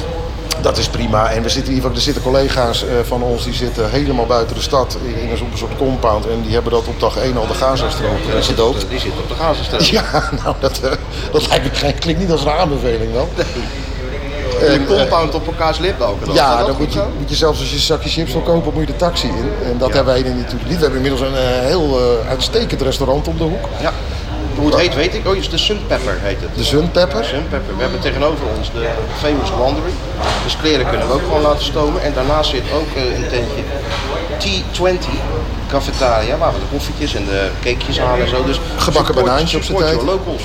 [0.62, 1.30] Dat is prima.
[1.32, 4.62] En we zitten hier, er zitten collega's eh, van ons die zitten helemaal buiten de
[4.62, 6.28] stad in een, soort compound.
[6.28, 8.84] En die hebben dat op dag 1 al de Gazastrook gedoopt.
[8.84, 9.82] op- Die zit op de Gazastrook.
[9.82, 10.04] Ja,
[10.44, 10.92] nou dat, eh,
[11.32, 13.28] dat lijkt me geen, klinkt niet als een aanbeveling En,
[14.60, 14.66] de
[14.96, 16.26] eh, compound op elkaar slip ook.
[16.26, 16.36] Dan.
[16.36, 18.88] Ja, dan moet je, moet je zelfs als je een zakje chips wil kopen, moet
[18.88, 19.52] je de taxi in.
[19.66, 20.78] En dat hebben wij hier natuurlijk niet.
[20.78, 22.00] We hebben inmiddels een heel
[22.30, 23.66] uitstekend restaurant om de hoek.
[23.82, 23.92] Ja.
[24.62, 25.28] Hoe het heet weet ik.
[25.28, 26.50] Oh, is de Sun Pepper heet het.
[26.56, 27.24] De Sunpepper.
[27.26, 27.76] Sun Pepper.
[27.76, 28.88] We hebben tegenover ons de
[29.18, 29.92] famous laundry.
[30.44, 32.02] Dus kleren kunnen we ook gewoon laten stomen.
[32.02, 33.62] En daarnaast zit ook eh, een tentje
[34.44, 35.06] T20
[35.70, 38.44] cafetaria, waar we de koffietjes en de cakejes halen en zo.
[38.46, 40.02] Dus Gebakken banaantje op z'n support tijd.
[40.04, 40.44] locals.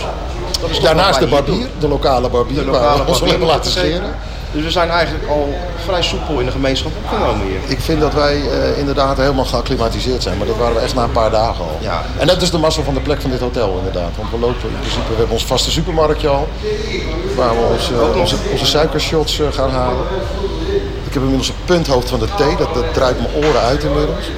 [0.82, 4.14] Daarnaast de barbier, de lokale barbier, De waar lokale we ons hebben barbier laten scheren.
[4.56, 7.58] Dus we zijn eigenlijk al vrij soepel in de gemeenschap opgenomen hier.
[7.66, 11.02] Ik vind dat wij eh, inderdaad helemaal geacclimatiseerd zijn, maar dat waren we echt na
[11.02, 11.78] een paar dagen al.
[11.80, 12.02] Ja.
[12.18, 14.10] En dat is de massa van de plek van dit hotel inderdaad.
[14.16, 16.48] Want we lopen in principe, we hebben ons vaste supermarktje al,
[17.36, 20.04] waar we ons, onze, onze suikershots eh, gaan halen.
[21.06, 24.30] Ik heb inmiddels een punthoofd van de thee, dat, dat draait mijn oren uit inmiddels.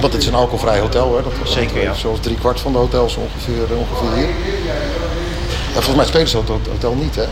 [0.00, 1.22] Want het is een alcoholvrij hotel, hè.
[1.22, 1.94] Dat, Zeker, ja.
[1.94, 4.34] Zoals drie kwart van de hotels ongeveer, eh, ongeveer hier.
[5.72, 7.24] Volgens mij spelen ze het hotel niet, hè.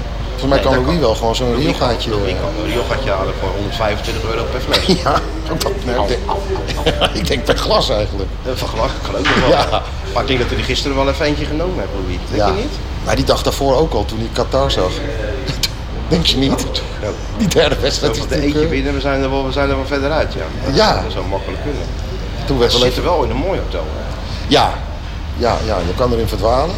[0.45, 1.07] Volgens mij Nee, kan Louis kan.
[1.09, 2.11] wel gewoon zo'n riogaatje...
[2.11, 4.87] Louis kan een riogatje halen voor 125 euro per fles.
[5.05, 5.15] Ja,
[5.53, 8.29] ook dat, nee, ik, denk, ik denk per glas eigenlijk.
[8.47, 9.49] Eh, Van geloof het wel.
[9.49, 9.83] Ja.
[10.13, 12.19] Maar ik denk dat hij er gisteren wel even eentje genomen heeft, Louis.
[12.31, 12.47] Denk ja.
[12.47, 12.73] je niet?
[13.05, 14.91] Maar die dag daarvoor ook al, toen hij Qatar zag.
[16.09, 16.67] Denk je niet?
[17.37, 19.53] Die derde wedstrijd is Dat we er eentje eh, binnen, we zijn er wel, we
[19.53, 20.45] zijn er wel verder uit, ja.
[20.73, 21.03] Ja.
[21.03, 21.83] Dat zou makkelijk kunnen.
[22.47, 23.85] Toen We zitten wel in een mooi hotel.
[23.97, 24.15] Hè.
[24.49, 24.73] Ja,
[25.37, 26.75] ja, ja, je kan erin verdwalen.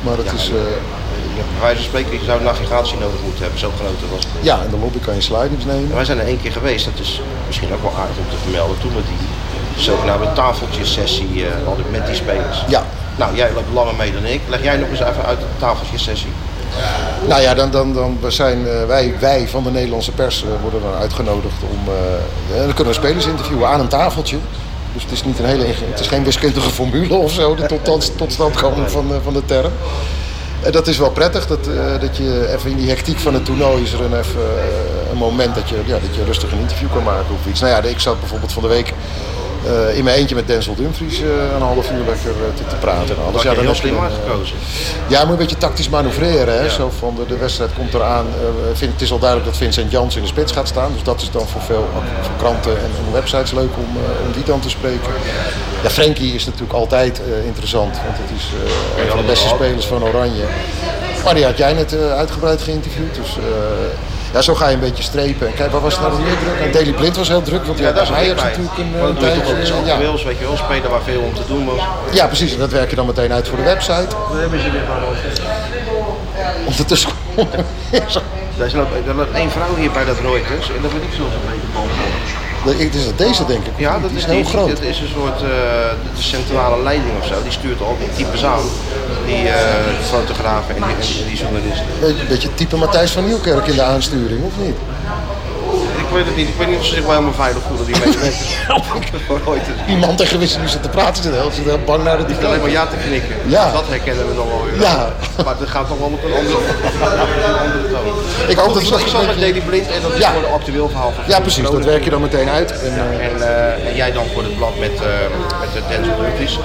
[0.00, 0.48] Maar het Ja, is...
[0.48, 0.60] eh, Ja,
[1.52, 4.44] bij wijze van spreken, je zou navigatie nodig moeten hebben, zo groot was het.
[4.50, 5.88] ja, in de lobby kan je slidings nemen.
[5.90, 8.36] En wij zijn er één keer geweest, dat is misschien ook wel aardig om te
[8.42, 9.26] vermelden, toen we die
[9.82, 12.64] zogenaamde tafeltjessessie eh hadden met die spelers.
[12.68, 12.82] Ja.
[13.16, 14.40] Nou, jij loopt langer mee dan ik.
[14.48, 16.32] Leg jij nog eens even uit de tafeltjessessie.
[17.28, 20.80] Nou ja, dan, dan, dan zijn eh, wij, wij van de Nederlandse pers eh, worden
[20.82, 21.92] dan uitgenodigd om...
[21.92, 24.36] eh, dan kunnen we spelers interviewen aan een tafeltje.
[24.92, 28.16] Dus het is, niet een hele, het is geen wiskundige formule of zo, de tot,
[28.16, 29.72] tot, stand komen van, van de term.
[30.68, 33.44] En dat is wel prettig, dat, eh, dat je even in die hectiek van het
[33.44, 36.58] toernooi is er een, even, eh, een moment dat je, ja, dat je rustig een
[36.58, 37.60] interview kan maken of iets.
[37.60, 38.92] Nou ja, ik zat bijvoorbeeld van de week
[39.66, 42.76] eh, in mijn eentje met Denzel Dumfries eh, een half uur lekker eh, te, te
[42.76, 43.16] praten.
[43.16, 43.42] en alles.
[43.42, 44.56] Ja, dan heel je slim eh, uitgekozen.
[45.06, 46.54] ja, moet een beetje tactisch manoeuvreren.
[46.54, 46.62] Hè?
[46.62, 46.68] Ja.
[46.68, 48.26] Zo van de, de wedstrijd komt eraan.
[48.26, 50.92] Eh, vind, het is al duidelijk dat Vincent Jans in de spits gaat staan.
[50.92, 51.88] Dus dat is dan voor veel
[52.20, 55.12] voor kranten en, en websites leuk om, eh, om die dan te spreken.
[55.82, 57.96] Ja, Frenkie is natuurlijk altijd eh, interessant.
[58.04, 60.44] Want het is eh, een van de beste spelers van Oranje.
[61.24, 63.14] Maar die had jij net eh, uitgebreid geïnterviewd.
[63.14, 63.44] Dus eh,
[64.32, 65.46] ja, zo ga je een beetje strepen.
[65.46, 66.60] En kijk, waar was het nou nog meer druk?
[66.60, 67.64] En Daily Blind was heel druk.
[67.64, 68.44] Want ja, is hij bij.
[68.44, 69.40] natuurlijk een, Maar een dat tijdje...
[69.84, 69.98] ja.
[69.98, 71.80] weet je wel, spelen waar veel om te doen was.
[72.12, 72.52] ja, precies.
[72.52, 74.08] En dat werk je dan meteen uit voor de website.
[74.30, 74.96] Daar hebben ze weer van.
[76.66, 77.10] Ondertussen
[78.58, 81.12] Er is nog, er loopt één vrouw hier bij dat Reuters en dat weet ik
[81.16, 81.97] zo'n beetje boven.
[82.76, 83.72] Het is dat deze, denk ik.
[83.76, 84.68] Ja, dat is, heel groot.
[84.68, 85.48] Dat is een soort eh,
[86.16, 87.42] de centrale leiding of zo.
[87.42, 88.64] Die stuurt al die types aan.
[89.26, 89.54] Die eh,
[90.02, 91.86] fotografen en die, en die journalisten.
[92.28, 94.76] Beetje type Matthijs van Nieuwkerk in de aansturing, of niet?
[96.08, 96.48] Ik weet het niet.
[96.48, 98.20] Ik weet niet of ze zich wel helemaal veilig voelen, die mensen.
[99.44, 99.78] Reuters.
[99.86, 102.16] Die man tegen wie ze nu zit te praten zit heel, zit heel bang naar
[102.18, 103.36] de Die alleen maar ja te knikken.
[103.46, 103.72] Ja.
[103.72, 104.80] Dat herkennen we nog wel weer.
[104.80, 105.12] Ja.
[105.44, 106.58] Maar dat gaat toch wel op een andere,
[107.92, 108.48] toon.
[108.48, 111.12] Ik hoop dat zat een met Daily Blind en dat is voor een actueel verhaal
[111.14, 111.62] van Ja, precies.
[111.70, 112.70] Dat werk je dan meteen uit.
[112.82, 115.06] En, eh, En, eh, en jij dan voor het blad met, eh
[115.60, 116.58] met de Denzel Dumfries.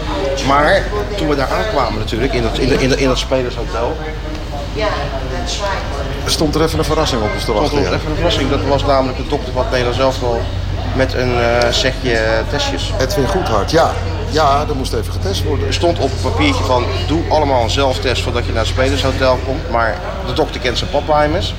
[0.47, 0.83] Maar
[1.17, 3.97] toen we daar aankwamen natuurlijk, in dat, in, de- in, de- in dat spelershotel,
[6.25, 7.75] stond er even een verrassing op ons te wachten.
[7.77, 7.93] nog Ja.
[7.93, 8.49] even een verrassing.
[8.49, 10.41] Dat was namelijk de dokter van het Nederlands elftal
[10.95, 12.91] met een eh setje testjes.
[12.99, 13.91] Edwin Goedhart, ja.
[14.29, 15.67] Ja, er moest even getest worden.
[15.67, 19.39] Er stond op een papiertje van, doe allemaal een zelftest voordat je naar het spelershotel
[19.45, 19.69] komt.
[19.69, 21.53] Maar de dokter kent zijn pappenheimers.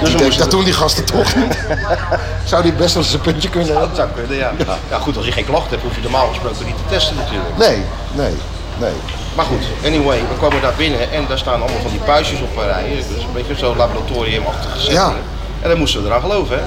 [0.00, 1.58] Dus Ik denk, dat doen die gasten toch niet.
[2.44, 3.96] Zou die best wel eens een puntje kunnen Dat hebben?
[3.96, 4.52] zou kunnen, ja.
[4.90, 4.98] ja.
[4.98, 7.56] goed, als je geen klachten hebt, hoef je normaal gesproken niet te testen natuurlijk.
[7.56, 7.82] Nee,
[8.12, 8.34] nee,
[8.78, 8.92] nee.
[9.38, 12.56] Maar goed, anyway, we komen daar binnen en daar staan allemaal van die puistjes op
[12.56, 13.04] een rij.
[13.14, 14.98] Dus een beetje zo'n laboratoriumachtige setting.
[14.98, 15.12] Ja.
[15.62, 16.62] En dan moesten we eraan geloven, hè?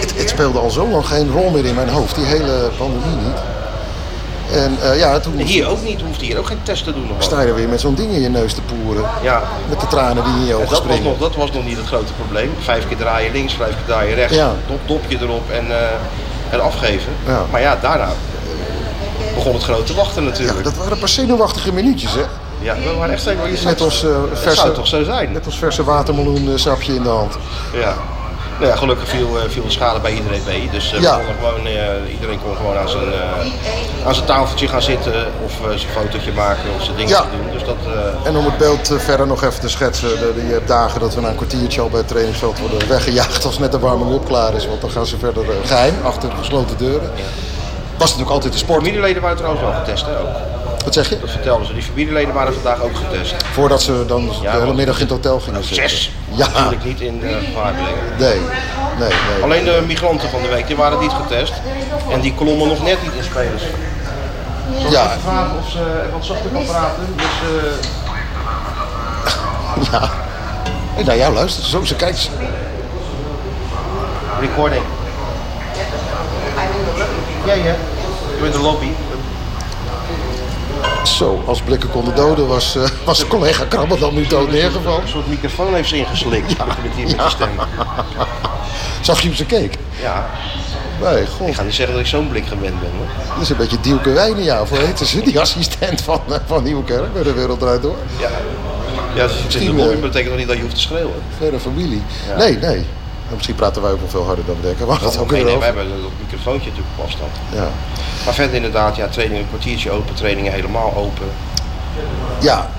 [0.00, 3.16] Het, het speelde al zo lang geen rol meer in mijn hoofd, die hele pandemie
[3.16, 3.40] niet.
[4.52, 7.08] En eh, ja, toen En hier ook niet, hoefde hier ook geen test te doen.
[7.14, 7.24] Wat.
[7.24, 9.04] sta je er weer met zo'n ding in je neus te poeren.
[9.22, 11.64] Ja, Met de tranen die in je en ogen dat was, nog, dat was nog
[11.64, 12.54] niet het grote probleem.
[12.58, 14.52] Vijf keer draaien links, vijf keer draaien rechts, Ja.
[14.66, 15.86] dop, dopje erop en, eh,
[16.50, 17.12] en afgeven.
[17.26, 17.44] Ja.
[17.50, 18.08] Maar ja, daarna
[19.36, 20.64] begon het grote wachten Ja, natuurlijk.
[20.64, 22.22] dat waren een paar zenuwachtige minuutjes, hè?
[22.60, 23.48] Ja, we waren echt zeker.
[23.50, 25.32] Je Net als, verse- zou toch zo zijn?
[25.32, 27.34] Net als verse watermeloen eh, sapje in de hand.
[27.72, 27.94] Ja.
[28.58, 30.68] Nou ja, gelukkig viel, eh, viel de schade bij iedereen mee.
[30.72, 31.20] Dus eh, Ja.
[31.38, 31.60] gewoon,
[32.10, 33.04] iedereen kon gewoon aan zijn,
[34.06, 37.20] aan zijn tafeltje gaan zitten of zijn fotootje maken of zijn dingen Ja.
[37.20, 37.52] doen.
[37.52, 37.76] Dus dat,
[38.24, 40.08] En om het beeld verder nog even te schetsen.
[40.46, 43.58] Je hebt dagen dat we na een kwartiertje al bij het trainingsveld worden weggejaagd als
[43.58, 44.66] net de warming-up klaar is.
[44.66, 47.10] Want dan gaan ze verder eh, geheim, achter gesloten deuren.
[47.98, 48.78] Was natuurlijk altijd de sport.
[48.82, 50.28] familieleden waren trouwens wel getest, hè, ook.
[50.84, 51.20] Wat zeg je?
[51.20, 51.72] Dat vertelden ze.
[51.72, 53.34] Die familieleden waren vandaag ook getest.
[53.52, 55.88] Voordat ze dan de hele middag in het hotel gingen zitten.
[55.88, 56.10] Zes.
[56.32, 58.18] Ja, Natuurlijk niet in uh, gevaar brengen.
[58.18, 58.40] nee,
[58.98, 59.42] nee, nee.
[59.42, 61.52] Alleen de migranten van de week, die waren niet getest.
[62.10, 63.62] En die klommen nog net niet in spelers.
[64.90, 67.06] Ja, Vragen of ze wat zachter kan praten.
[67.16, 67.72] Dus, eh,
[69.92, 70.10] ja.
[70.94, 72.18] Hey, nou ja, luister, zo, ze kijkt.
[72.18, 72.30] ze.
[74.40, 74.82] recording.
[77.46, 77.76] Ja, ja.
[78.40, 78.86] Door de lobby.
[81.04, 85.02] Zo, als blikken konden doden was, eh, was collega Krabbel dan nu dood neergevallen.
[85.02, 86.58] Een soort microfoon heeft ze ingeslikt.
[86.58, 87.48] Met die met die stem.
[89.00, 89.78] Zag je hoe ze keek?
[90.02, 90.30] Ja,
[91.02, 91.48] Nee, god.
[91.48, 92.90] ik ga niet zeggen dat ik zo'n blik gewend ben.
[92.96, 93.06] Hoor.
[93.34, 95.22] Dat is een beetje Dielke Wijnen, of hoe heet ze?
[95.22, 97.96] Die assistent van, eh, van Nieuwkerk bij de Wereld Draait Door.
[98.20, 98.28] Ja,
[99.14, 101.22] ja als je in de lobby eh, betekent nog niet dat je hoeft te schreeuwen.
[101.38, 102.02] Verder familie.
[102.38, 102.86] Nee, nee.
[103.34, 104.86] Misschien praten wij ook wel veel harder dan we denken.
[104.86, 107.30] Maar dat ook nee, nee, wij hebben dat microfoontje natuurlijk op afstand.
[107.52, 107.68] Ja.
[108.24, 111.26] Maar verder inderdaad, ja, trainingen een kwartiertje open, trainingen helemaal open.
[112.40, 112.70] ja.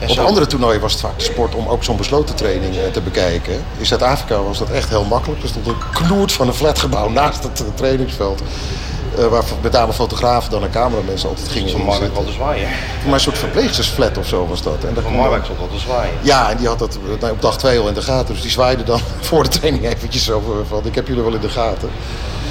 [0.00, 2.76] En Op zo- andere toernooien was het vaak de sport om ook zo'n besloten training
[2.76, 3.54] eh, te bekijken.
[3.78, 5.42] In Zuid-Afrika was dat echt heel makkelijk.
[5.42, 8.42] Er stond een knoert van een flatgebouw naast het eh, trainingsveld.
[9.18, 12.68] Eh, waar met name fotografen dan en cameramensen altijd gingen Van Marwijk te zwaaien.
[13.04, 14.84] Maar een soort verpleegstersflat of zo was dat.
[14.88, 16.14] En daar Van Marwijk wel te zwaaien.
[16.20, 18.32] Ja, en die had dat eh, nou, op dag twee al in de gaten.
[18.34, 21.40] Dus die zwaaide dan voor de training eventjes over van ik heb jullie wel in
[21.40, 21.88] de gaten.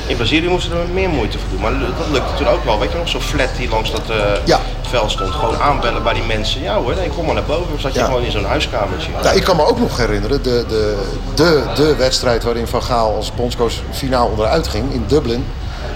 [0.07, 1.61] In Brazilië moesten er meer moeite voor doen.
[1.61, 2.79] Maar dat lukte toen ook wel.
[2.79, 4.59] Weet je nog, zo'n flat die langs dat eh, Ja.
[4.81, 5.29] veld stond.
[5.31, 6.61] Gewoon aanbellen bij die mensen.
[6.61, 7.67] Ja hoor, nee, kom maar naar boven.
[7.69, 8.05] Dan zat je Ja.
[8.05, 9.11] gewoon in zo'n huiskamertje.
[9.23, 10.97] Nou, ik kan me ook nog herinneren, de, de,
[11.35, 15.45] de, de wedstrijd waarin Van Gaal als bondscoach finaal onderuit ging in Dublin.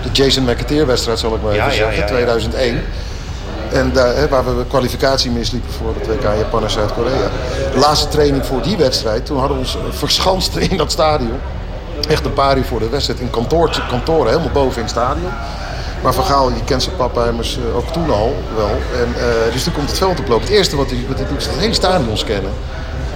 [0.04, 2.08] De Jason McAteer wedstrijd zal ik maar even Ja, zeggen, ja, ja.
[2.08, 2.82] 2001.
[3.72, 7.30] En daar, hè, waar we kwalificatie misliepen voor het WK Japan en Zuid-Korea.
[7.74, 11.40] De laatste training voor die wedstrijd, toen hadden we ons verschanst in dat stadion.
[12.10, 15.32] Echt een paar uur voor de wedstrijd in kantoor, kantoren, helemaal boven in het stadion.
[16.04, 18.70] Maar Van Gaal, je kent zijn papheimers eh, ook toen al wel.
[18.70, 20.46] En, eh, dus toen komt het veld oplopen.
[20.46, 22.52] Het eerste wat hij, wat hij doet is het hele stadion scannen.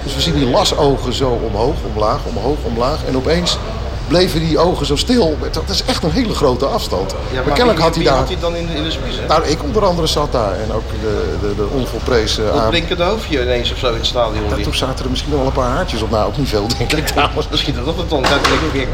[0.02, 3.04] Dus we zien die lasogen zo omhoog, omlaag, omhoog, omlaag.
[3.06, 3.58] En opeens
[4.08, 5.36] bleven die ogen zo stil.
[5.50, 7.14] Dat is echt een hele grote afstand.
[7.44, 8.16] maar kennelijk had hij daar...
[8.16, 9.24] had hij dan in, de- de?
[9.28, 10.52] Nou, ik onder andere zat daar.
[10.52, 12.68] En ook de, de, de onvolprezen dat aan...
[12.70, 14.48] blinkende hoofdje ineens of zo in het stadion.
[14.56, 16.10] Ja, toen zaten er misschien wel een paar haartjes op.
[16.10, 17.48] Nou, ook niet veel, denk ik trouwens.
[17.50, 18.24] Misschien dat het dan
[18.72, 18.88] weer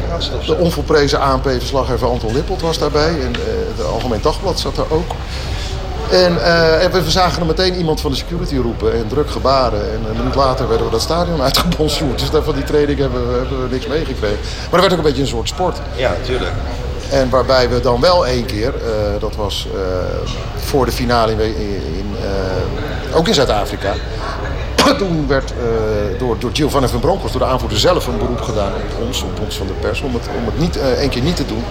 [0.45, 3.09] De onvolprezen ANP-verslaggever Anton Lippold was daarbij.
[3.09, 3.41] En eh
[3.77, 5.11] het Algemeen Dagblad zat daar ook.
[6.11, 9.91] En, eh, en we zagen er meteen iemand van de security roepen en druk gebaren.
[9.91, 12.19] En een minuut later werden we dat stadion uitgebonsjoerd.
[12.19, 14.37] Dus daar van die training hebben we, hebben we niks meegekregen.
[14.41, 15.77] Maar dat werd ook een beetje een soort sport.
[15.95, 16.53] Ja, natuurlijk.
[17.09, 19.79] En waarbij we dan wel één keer, eh, dat was eh,
[20.55, 21.39] voor de finale in,
[21.97, 22.15] in,
[23.13, 23.93] ook in Zuid-Afrika.
[24.93, 29.05] Toen werd eh, door, door van Bronckhorst, door de aanvoerder zelf, een beroep gedaan op
[29.07, 31.35] ons, op ons van de pers, om het, om het niet, eh, één keer niet
[31.35, 31.63] te doen.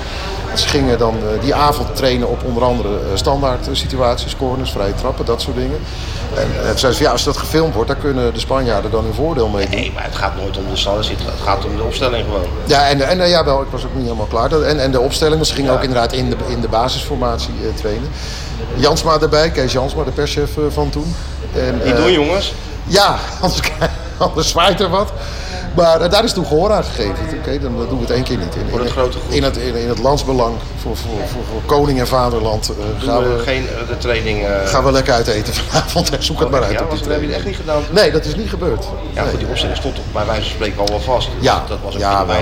[0.50, 4.94] En ze gingen dan eh, die avond trainen op onder andere standaard situaties, corners, vrije
[4.94, 5.78] trappen, dat soort dingen.
[6.34, 9.14] En toen zeiden ze, ja, als dat gefilmd wordt, dan kunnen de Spanjaarden dan hun
[9.14, 9.74] voordeel mee doen.
[9.80, 11.08] Nee, maar het gaat nooit om de stand.
[11.08, 12.46] Het gaat om de opstelling gewoon.
[12.64, 14.48] Ja, en, en ja, wel, ik was ook niet helemaal klaar.
[14.48, 15.76] Dat- En, en de opstelling, want ze gingen Ja.
[15.76, 18.08] ook inderdaad in de, in de basisformatie trainen.
[18.76, 21.14] Jansma erbij, Kees Jansma, de perschef van toen.
[21.54, 22.54] En, eh, doen jongens.
[22.86, 23.60] Ja, anders,
[24.18, 25.12] anders zwaait er wat.
[25.76, 27.14] Maar eh, daar is toen gehoor aan gegeven.
[27.38, 28.54] Oké, dan doen we het één keer niet.
[28.54, 29.16] In, in- goed.
[29.28, 32.68] in, het, in, in het landsbelang, voor, voor, voor, voor koning en vaderland,
[33.00, 34.46] eh, gaan, we we, geen eh, de training.
[34.64, 36.10] gaan we lekker uit eten vanavond.
[36.16, 37.32] En zoek het maar uit Ja, op die hebben het training.
[37.32, 37.82] echt niet gedaan.
[37.90, 38.84] Nee, dat is niet gebeurd.
[39.14, 39.30] Ja, Nee.
[39.30, 41.28] goed, die opstelling stond toch bij wijze van spreken al wel vast.
[41.34, 41.64] Dus Ja.
[41.68, 42.36] dat was ook Ja, wel.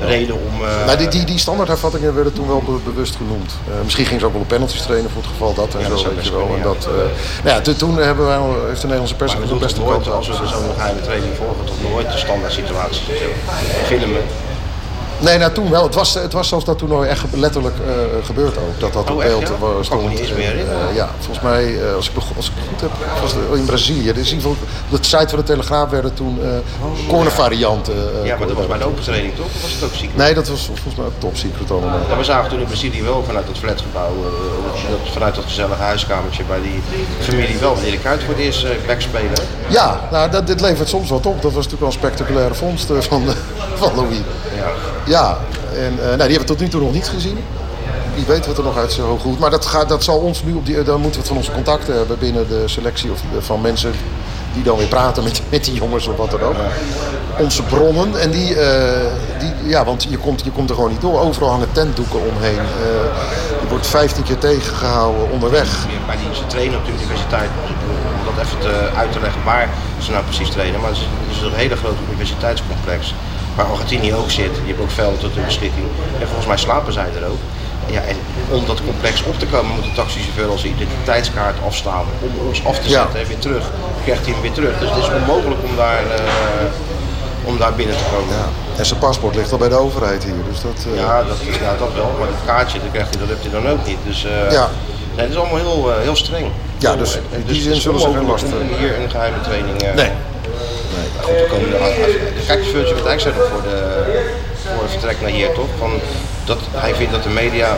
[0.00, 0.60] Reden om.
[0.86, 3.52] Nou, die, die, die standaardhervattingen werden toen wel be- bewust genoemd.
[3.68, 5.96] Eh, misschien ging ze ook wel op penalties trainen voor het geval dat en Ja,
[5.96, 6.48] zo, weet je wel.
[6.56, 6.90] En dat, eh,
[7.44, 10.34] nou ja, toen- hebben wij, heeft de Nederlandse pers Maar doen best nooit, als we
[10.34, 13.02] zo'n geheime training volgen, toch nooit de standaard situaties
[13.86, 14.22] filmen.
[15.20, 15.82] Nee, nou toen wel.
[15.82, 18.80] Het was, het was zelfs dat toernooi echt letterlijk eh, gebeurd ook.
[18.80, 19.54] Dat dat op Oh, echt, beeld ja?
[19.54, 20.08] eh, me stond.
[20.08, 20.88] niet eens meer En, herinneren.
[20.88, 22.90] eh, ja, volgens mij, eh, als, ik, als ik het goed heb,
[23.22, 24.12] was het in Brazilië.
[24.12, 24.56] Dus in ieder geval,
[24.90, 26.48] op de site van de Telegraaf werden toen eh
[27.08, 27.94] cornervarianten.
[28.20, 29.46] eh, Ja, maar dat was bij de eh, open training toch?
[29.46, 30.16] Of was het ook ziek?
[30.16, 31.98] Nee, dat was volgens mij top secret allemaal.
[32.08, 35.82] Ja, we zagen toen in Brazilië wel vanuit het flatgebouw, eh, dat, vanuit dat gezellige
[35.82, 36.80] huiskamertje bij die
[37.20, 39.38] familie wel Erik Kuyt voor het eerst eh, backspelen.
[39.68, 41.42] Ja, nou, dat, dit levert soms wat op.
[41.42, 43.24] Dat was natuurlijk wel een spectaculaire vondst eh, van,
[43.74, 44.16] van Louis.
[44.56, 44.70] Ja.
[45.06, 45.38] Ja,
[45.74, 47.38] en eh, nou, die hebben we tot nu toe nog niet gezien.
[48.14, 49.38] wie weet wat er nog uit zijn hoge hoed.
[49.38, 50.82] Maar dat, gaat, dat zal ons nu op die.
[50.82, 53.92] Dan moeten we het van onze contacten hebben binnen de selectie of de- van mensen
[54.54, 56.54] die dan weer praten met, met die jongens of wat dan ook.
[57.38, 58.20] Onze bronnen.
[58.20, 61.20] En die, eh, die ja, want je komt, je komt er gewoon niet door.
[61.20, 62.58] Overal hangen tentdoeken omheen.
[62.58, 63.20] Eh,
[63.62, 65.86] je wordt 15 keer tegengehouden onderweg.
[66.06, 69.68] Bij die, trainen op de universiteit, om dat even te, uit te leggen waar
[70.02, 70.80] ze nou precies trainen.
[70.80, 73.14] Maar het is, het is een hele grote universiteitscomplex.
[73.56, 74.54] Waar Argentinië ook zit.
[74.64, 75.86] Je hebt ook velden tot hun beschikking.
[76.20, 77.38] En volgens mij slapen zij er ook.
[77.86, 78.16] Ja, en
[78.50, 82.04] om dat complex op te komen moet de taxichauffeur als identiteitskaart afstaan.
[82.22, 83.00] Om ons af te Ja.
[83.02, 83.64] zetten en weer terug.
[84.04, 84.78] Krijgt hij hem weer terug.
[84.78, 86.24] Dus het is onmogelijk om daar, eh,
[87.44, 88.34] om daar binnen te komen.
[88.34, 88.48] Ja.
[88.78, 90.34] En zijn paspoort ligt al bij de overheid hier.
[90.50, 92.10] Dus dat, eh, Ja, dat, ja, dat wel.
[92.18, 93.98] Maar dat kaartje, dat, krijgt hij, dat heeft hij dan ook niet.
[94.06, 94.68] Dus eh, Ja.
[95.14, 96.46] nee, het is allemaal heel, heel streng.
[96.78, 98.78] Ja, dus in en die zin het zullen ze geen onmogelijk last hebben.
[98.78, 99.94] hier een geheime training...
[99.94, 100.10] Nee.
[101.26, 101.78] Goed, we komen er
[102.46, 103.78] Kijk, de wat eigenlijk zei nog voor, de,
[104.74, 105.68] voor het vertrek naar hier, toch?
[105.78, 105.90] Van,
[106.44, 107.76] dat, hij vindt dat de media...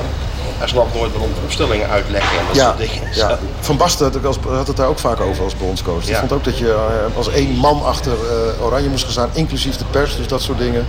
[0.59, 3.09] Hij snapt nooit waarom opstellingen uitlekken en dat Ja, soort dingen.
[3.15, 3.39] ja.
[3.69, 6.01] Van Basten had, als, had het daar ook vaak over als bondscoach.
[6.05, 6.19] Die Ja.
[6.19, 9.77] vond ook dat je eh, als één man achter eh, Oranje moest gaan staan, inclusief
[9.77, 10.17] de pers.
[10.17, 10.87] Dus dat soort dingen.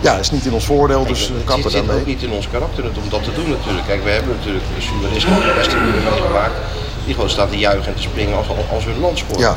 [0.00, 2.00] Ja, is niet in ons voordeel, dus Ik- eh, het kappen zit, zit daarmee.
[2.00, 3.86] ook niet in ons karakter om dat te doen natuurlijk.
[3.86, 6.54] Kijk, we hebben natuurlijk de journalisten de wedstrijden meegemaakt.
[7.04, 9.38] Die gewoon staan te juichen en te springen als, als hun land scoort.
[9.40, 9.56] Ja.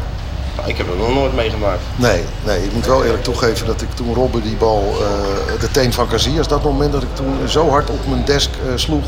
[0.56, 1.82] Nou, ik heb dat nog nooit meegemaakt.
[1.96, 5.72] Nee, nee, ik moet wel eerlijk toegeven dat ik toen Robben die bal, eh, de
[5.72, 9.06] teen van Casillas, dat moment dat ik toen zo hard op mijn desk eh, sloeg.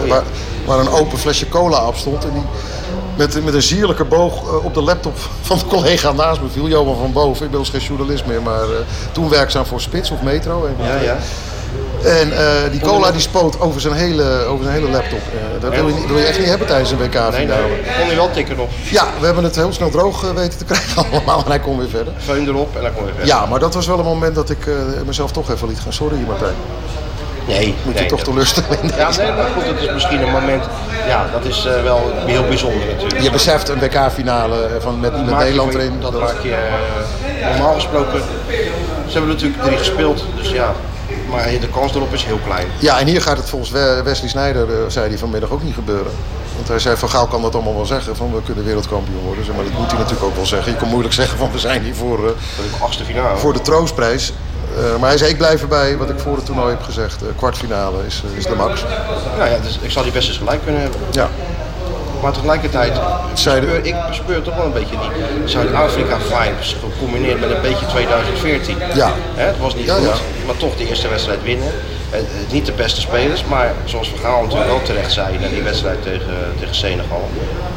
[0.00, 0.14] Oh, ja.
[0.14, 0.22] waar,
[0.66, 2.24] waar een open flesje cola op stond.
[2.24, 2.42] En die
[3.16, 6.68] met, met een sierlijke boog eh, op de laptop van de collega naast me viel.
[6.68, 8.66] Johan van Boven, inmiddels geen journalist meer, maar
[9.12, 10.68] toen werkzaam voor Spits of Metro.
[10.76, 11.18] de Ja, ja.
[12.04, 15.18] En eh, die cola die spoot over zijn hele, over zijn hele laptop.
[15.18, 17.32] Eh, dat wil je, niet- wil je echt niet hebben tijdens een WK-finale.
[17.42, 17.96] nee.
[17.98, 18.70] Kon hij wel tikken op.
[18.90, 21.78] Ja, we hebben het heel snel droog eh, weten te krijgen allemaal en hij kon
[21.78, 22.12] weer verder.
[22.18, 23.26] Feun erop en dan kon je verder.
[23.26, 24.66] Ja, maar dat was wel een moment dat ik
[25.06, 25.92] mezelf toch even liet gaan.
[25.92, 26.54] Sorry Martijn,
[27.48, 30.22] Nee, moet nee, je toch dat- teleurstellen in Ja, nee, maar goed, dat is misschien
[30.22, 30.64] een moment.
[31.06, 33.20] Ja, dat is wel heel bijzonder natuurlijk.
[33.22, 36.00] Je beseft een WK-finale van met, Nederland erin.
[36.00, 36.56] Dat dat- maak je
[37.50, 38.20] normaal gesproken.
[39.06, 40.72] Ze hebben natuurlijk drie gespeeld, dus ja.
[41.30, 42.66] Maar de kans erop is heel klein.
[42.78, 45.74] Ja, en hier gaat het volgens We- Wesley Sneijder, eh, zei hij vanmiddag, ook niet
[45.74, 46.12] gebeuren.
[46.56, 49.44] Want hij zei van Gaal kan dat allemaal wel zeggen, van we kunnen wereldkampioen worden.
[49.44, 50.72] Zeg Maar dat moet hij natuurlijk ook wel zeggen.
[50.72, 53.36] Je kan moeilijk zeggen van we zijn hier voor, eh, de finale.
[53.36, 54.32] voor de troostprijs.
[54.78, 57.22] Eh, maar hij zei ik blijf erbij wat ik voor het toernooi heb gezegd.
[57.36, 58.84] Kwartfinale is, is de max.
[59.38, 61.00] Nou ja, dus ik zal die best eens gelijk kunnen hebben.
[61.10, 61.28] Ja,
[62.22, 63.00] Maar tegelijkertijd
[63.30, 68.76] bespeur, ik bespeur toch wel een beetje die Zuid-Afrika vibes gecombineerd met een beetje 2014.
[68.94, 69.12] Ja.
[69.34, 70.14] Het was niet Ja, goed, ja.
[70.46, 71.72] maar toch de eerste wedstrijd winnen.
[72.10, 76.02] Eh, niet de beste spelers, maar zoals Vergaal natuurlijk wel terecht zei na die wedstrijd
[76.02, 77.28] tegen, tegen Senegal.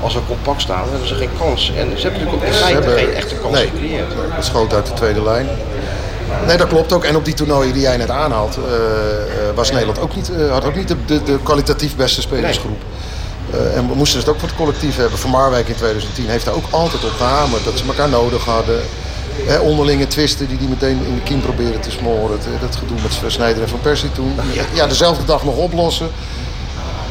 [0.02, 1.71] Als we compact staan, hebben ze geen kans.
[1.78, 4.13] En ze hebben natuurlijk ook in feite geen echte kans nee, gecreëerd.
[4.30, 5.47] het schoot uit de tweede lijn.
[6.47, 7.04] Nee, dat klopt ook.
[7.04, 10.76] En op die toernooien die jij net aanhaalt, eh, was Nederland ook niet, had ook
[10.76, 12.82] niet de, de, de kwalitatief beste spelersgroep.
[13.52, 15.20] Eh, en we moesten het ook voor het collectief hebben.
[15.20, 18.82] Van Marwijk in 2010 heeft daar ook altijd op gehamerd dat ze elkaar nodig hadden.
[19.46, 22.32] Hè, onderlinge twisten die die meteen in de kiem proberen te smoren.
[22.40, 24.36] Het, dat gedoe met Snijder en Van Persie toen.
[24.74, 26.10] Ja, dezelfde dag nog oplossen.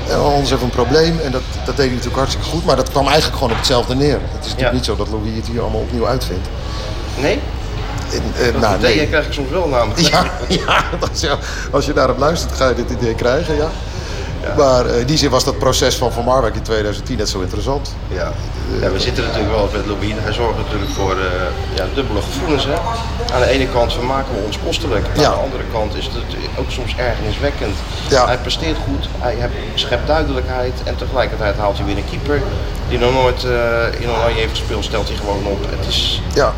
[0.08, 1.18] En anders even een probleem.
[1.24, 2.64] En dat, dat deed hij natuurlijk hartstikke goed.
[2.64, 4.12] Maar dat kwam eigenlijk gewoon op hetzelfde neer.
[4.12, 4.72] Het is natuurlijk Ja.
[4.72, 6.48] niet zo dat Louis het hier allemaal opnieuw uitvindt.
[7.20, 7.40] Nee?
[8.12, 9.06] En, eh, Dat nou, idee nee.
[9.06, 9.98] krijg ik soms wel namelijk.
[10.10, 11.38] Ja, ja, is, ja,
[11.70, 13.70] als je hem luistert ga je dit idee krijgen, ja.
[14.56, 17.40] Maar eh, in die zin was dat proces van Van Marwijk in 2010 net zo
[17.40, 17.94] interessant.
[18.08, 18.32] Ja.
[18.80, 20.12] ja, we zitten natuurlijk wel met Louis.
[20.16, 22.64] Hij zorgt natuurlijk voor eh, ja, dubbele gevoelens.
[22.64, 22.72] Hè?
[23.34, 25.04] Aan de ene kant vermaken we ons kostelijk.
[25.14, 25.30] Aan Ja.
[25.30, 26.14] de andere kant is het
[26.58, 27.76] ook soms ergerniswekkend.
[28.08, 28.26] Ja.
[28.26, 30.72] Hij presteert goed, hij heeft- schept duidelijkheid.
[30.84, 32.42] En tegelijkertijd haalt hij weer een keeper
[32.88, 35.58] die nog nooit eh, in Oranje heeft gespeeld, stelt hij gewoon op.
[35.70, 36.52] Het is, Ja,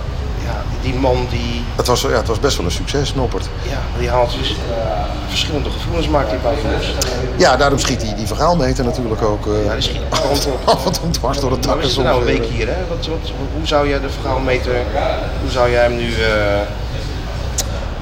[0.49, 3.49] ja, die man die, het was, ja, het was best wel een succes, Noppert.
[3.63, 4.57] ja, die haalt dus
[5.29, 6.95] verschillende gevoelens maakt hij buiten ons.
[7.37, 10.01] Ja, daarom schiet die, die verhaalmeter natuurlijk ook eh, Ja, die schiet
[10.65, 11.71] af en toe dwars door het dak.
[11.71, 12.87] Nou, we en zitten nou een soms, week eh, hier, hè?
[12.89, 14.75] Wat, wat, hoe zou jij de verhaalmeter,
[15.41, 16.61] hoe zou jij hem nu, eh,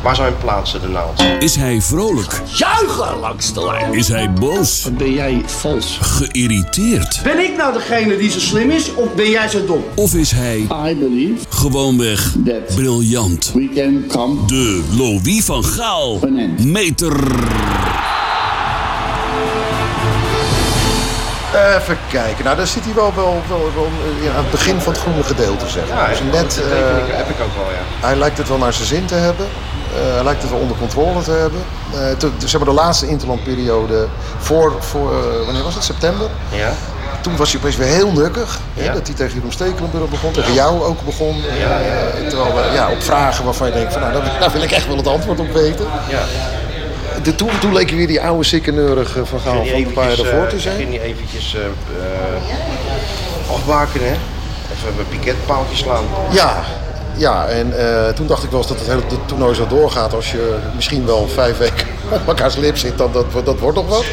[0.06, 1.22] waar hem plaatsen, de naald?
[1.38, 2.40] Is hij vrolijk?
[2.44, 3.94] Juichen langs de lijn.
[3.94, 4.88] Is hij boos?
[4.96, 5.98] Ben jij vals?
[6.00, 7.20] Geïrriteerd?
[7.22, 9.84] Ben ik nou degene die zo slim is of ben jij zo dom?
[9.94, 10.56] Of is hij
[10.88, 13.52] I believe gewoonweg that briljant?
[13.54, 16.18] we can come De Louis van Gaal
[16.58, 17.16] meter.
[21.76, 22.44] Even kijken.
[22.44, 23.88] Nou, daar zit hij wel, wel, wel, wel
[24.22, 25.98] ja, aan het begin van het groene gedeelte, zeg maar.
[26.02, 28.06] Ja, dus net, dat eh, heb ik ook wel, ja.
[28.06, 29.46] hij lijkt het wel naar zijn zin te hebben.
[29.96, 31.60] Eh, hij lijkt het wel onder controle te hebben.
[31.94, 34.06] Eh, te- zeg maar de laatste interlandperiode
[34.38, 35.84] voor, voor eh, wanneer was het?
[35.84, 36.28] September?
[36.52, 36.72] Ja,
[37.20, 38.60] Toen was hij opeens weer heel nukkig.
[38.74, 38.92] Hè, Ja.
[38.92, 40.32] dat hij tegen Jeroen Stekelenburg begon.
[40.32, 41.36] Tegen jou ook begon.
[41.44, 44.86] Eh, terwijl we ja, op vragen waarvan je denkt, van, nou, daar, wil ik echt
[44.86, 45.86] wel het antwoord op weten.
[46.08, 46.22] ja.
[47.22, 50.16] de, toen, toen leek je weer die oude sikkeneurige van Gaal van een paar jaar
[50.16, 50.76] daarvoor eh, te zijn.
[50.76, 54.14] Ging die eventjes eh, afbakenen, hè?
[54.72, 56.04] Even een piketpaaltje slaan.
[56.30, 56.62] Ja,
[57.16, 60.14] ja en eh, toen dacht ik wel eens dat het hele het toernooi zo doorgaat.
[60.14, 61.86] Als je misschien wel vijf weken
[62.20, 64.04] op elkaars lip zit, dan dat, dat wordt nog wat.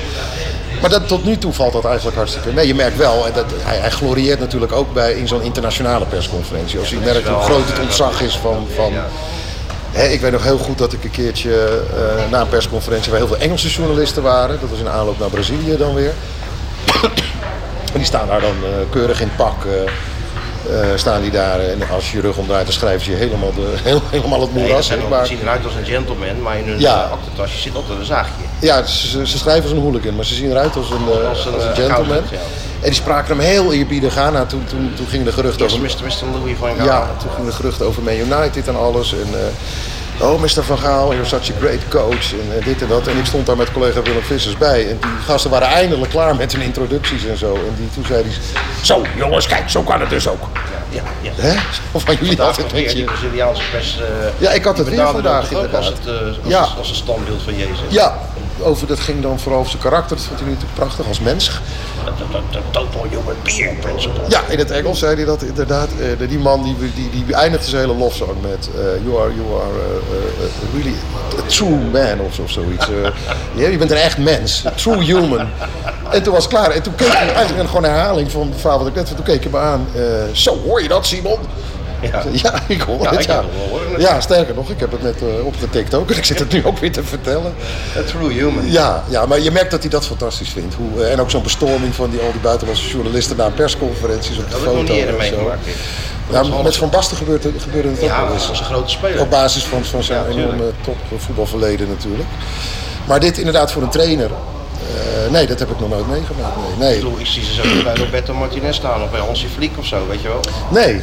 [0.81, 2.67] Maar dat, tot nu toe valt dat eigenlijk hartstikke mee.
[2.67, 6.79] Je merkt wel, en dat, hij, hij glorieert natuurlijk ook bij, in zo'n internationale persconferentie.
[6.79, 8.67] Als je merkt hoe groot het ontzag is van...
[8.75, 8.93] van
[9.93, 13.19] Hè, ik weet nog heel goed dat ik een keertje eh, na een persconferentie waar
[13.19, 14.59] heel veel Engelse journalisten waren.
[14.59, 16.13] Dat was in aanloop naar Brazilië dan weer.
[17.93, 19.65] En die staan daar dan eh, keurig in pak.
[20.69, 23.53] Eh, staan die daar en als je je rug omdraait, dan schrijven ze je helemaal,
[23.53, 24.93] de, heel- helemaal het Nee, moeras.
[24.93, 27.09] ook- maar, zien eruit als een gentleman, maar in hun Ja.
[27.45, 28.31] zit altijd een zaagje.
[28.59, 31.45] ja, ze, ze schrijven als een hooligan, maar ze zien eruit als een, eh, Als
[31.45, 32.21] een, als een eh, gentleman.
[32.31, 32.37] ja.
[32.81, 34.33] En die spraken hem heel eerbiedig aan.
[34.33, 35.79] Nou, toen, toen, toen ging de gerucht over...
[35.79, 35.85] Mr.
[36.03, 36.37] Mr.
[36.39, 36.69] Louis van.
[36.85, 39.13] Ja, toen ging de gerucht over Man United en alles.
[39.13, 39.27] En,
[40.21, 40.63] oh, Mr.
[40.63, 42.31] Van Gaal, you're such a great coach.
[42.33, 43.07] En eh, dit en dat.
[43.07, 44.81] En ik stond daar met collega Willem Vissers bij.
[44.89, 47.53] En die gasten waren eindelijk klaar met hun introducties en zo.
[47.53, 48.31] En die, toen zei hij...
[48.81, 50.47] Zo, jongens, kijk, zo kan het dus ook.
[50.89, 51.31] Ja, ja.
[51.35, 51.55] Hè?
[51.91, 53.03] Of van jullie altijd die.
[53.03, 53.99] Braziliaanse pers.
[53.99, 54.05] eh,
[54.37, 55.87] Ja, ik had het weer vandaag ook als inderdaad.
[55.87, 56.59] het, eh, als, Ja.
[56.59, 57.77] als, als een standbeeld van Jezus.
[57.89, 58.17] Ja,
[58.61, 60.15] over, dat ging dan vooral over zijn karakter.
[60.17, 61.61] Dat vond hij natuurlijk prachtig als mens.
[62.51, 64.21] De total human being principle.
[64.27, 65.87] Ja, in het Engels zei hij dat inderdaad.
[66.19, 68.69] Eh, die man die, die, die eindigde zijn hele lofzang met...
[68.75, 69.79] eh, you are, you are
[70.39, 70.95] eh, really
[71.39, 72.85] a true man of, of zoiets.
[73.71, 74.63] Je bent een echt mens.
[74.67, 75.47] A true human.
[76.11, 76.71] En toen was het klaar.
[76.71, 79.07] En toen keek hij eigenlijk gewoon een herhaling van het verhaal wat ik net...
[79.15, 79.87] Toen keek hij me aan.
[80.31, 81.39] zo, hoor je dat Simon?
[82.11, 82.23] Ja.
[82.31, 83.19] Ja, ik hoor Ja, het.
[83.19, 83.35] ik ja.
[83.35, 83.82] wel horen.
[83.99, 86.09] Ja, sterker nog, ik heb het net eh, opgetikt ook.
[86.11, 87.53] En ik zit het nu ook weer te vertellen.
[87.97, 88.71] A true human.
[88.71, 90.75] Ja, ja, maar je merkt dat hij dat fantastisch vindt.
[90.75, 94.43] Hoe, eh, en ook zo'n bestorming van die, al die buitenlandse journalisten na persconferenties op
[94.45, 95.17] de Dat heb ik foto.
[95.17, 96.63] meegemaakt.
[96.63, 98.47] Met Van Basten gebeurt, het- gebeurde het ook Ja, wel eens.
[98.47, 99.19] was een grote speler.
[99.21, 102.29] Op basis van, van zijn Ja, enorme top voetbalverleden natuurlijk.
[103.07, 104.29] Maar dit inderdaad voor een trainer.
[104.95, 106.55] eh, nee, dat heb ik nog nooit meegemaakt.
[106.55, 106.95] Nee, Ik nee.
[106.95, 110.07] bedoel, ik zie ze zo bij Roberto Martinez staan of bij Hansi Flick of zo,
[110.09, 110.39] weet je wel.
[110.71, 111.01] Nee.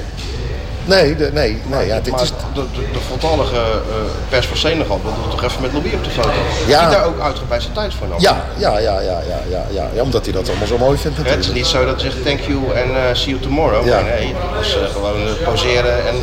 [0.91, 1.87] Nee, de, nee, nee.
[1.87, 2.33] Ja, dit maar is...
[2.55, 3.95] de, de, de voltallige uh,
[4.29, 5.01] pers van Senegal
[5.31, 6.31] toch even met Lobby op de foto.
[6.67, 6.81] Ja.
[6.89, 8.23] Die daar ook uitgebreid zijn tijd voor nodig.
[8.23, 11.17] Ja, ja, ja, ja, ja, ja, ja, omdat hij dat allemaal zo mooi vindt.
[11.17, 11.47] natuurlijk.
[11.47, 13.87] het is niet zo dat hij zegt thank you and eh, see you tomorrow.
[13.87, 14.01] Ja.
[14.01, 16.15] Nee, nee, was eh, gewoon poseren en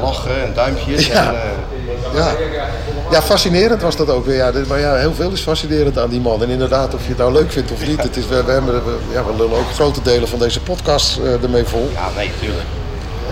[0.00, 1.08] lachen en duimpjes.
[1.08, 1.34] En,
[2.14, 2.34] ja.
[3.10, 4.36] ja, fascinerend was dat ook weer.
[4.36, 6.42] Ja, maar ja, heel veel is fascinerend aan die man.
[6.42, 8.02] En inderdaad, of je het nou leuk vindt of niet.
[8.02, 11.18] Het is, we, we, hebben, we, ja, we lullen ook grote delen van deze podcast
[11.42, 11.90] ermee vol.
[11.94, 12.66] Ja, nee, tuurlijk.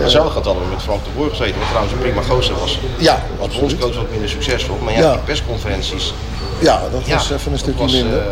[0.02, 2.78] Had hadden we met Frank de Boer gezeten, wat trouwens een prima gozer was.
[2.98, 3.60] Ja, Als absoluut.
[3.78, 5.10] bondscoach wat minder succesvol, maar ja, Ja.
[5.10, 6.14] die persconferenties.
[6.58, 8.18] Ja, dat Ja, was even een dat stukje was, minder.
[8.18, 8.26] eh,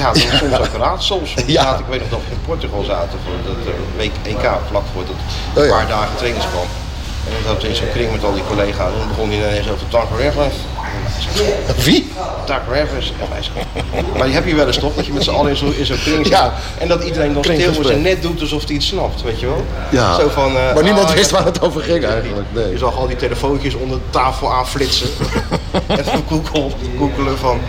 [0.00, 1.02] ja, dat was soms ook raad.
[1.02, 1.78] Soms Ja.
[1.78, 5.04] ik weet nog dat we in Portugal zaten voor dat eh, week EK, vlak voor
[5.10, 5.14] dat
[5.56, 6.70] Oh een paar dagen trainingskamp.
[7.26, 9.38] En dan zat we in zo'n kring met al die collega's en dan begon hij
[9.38, 10.54] ineens over Tank Rivers.
[11.84, 12.12] Wie?
[12.46, 13.12] Tank Rivers.
[13.20, 13.50] En wij zo-
[14.16, 15.86] Maar die heb je wel eens toch, dat je met z'n allen in zo'n in
[15.86, 16.34] zo'n kring zit.
[16.34, 16.52] Ja.
[16.78, 19.46] En dat iedereen dan stil is en net doet alsof hij het snapt, weet je
[19.46, 19.64] wel?
[19.90, 20.14] Ja.
[20.14, 21.36] Zo van, eh, maar niemand ah, wist ja.
[21.36, 22.46] waar het over ging eigenlijk.
[22.52, 22.78] Je Nee.
[22.78, 25.08] zag al die telefoontjes onder de tafel aanflitsen.
[25.86, 27.60] en Google, googelen van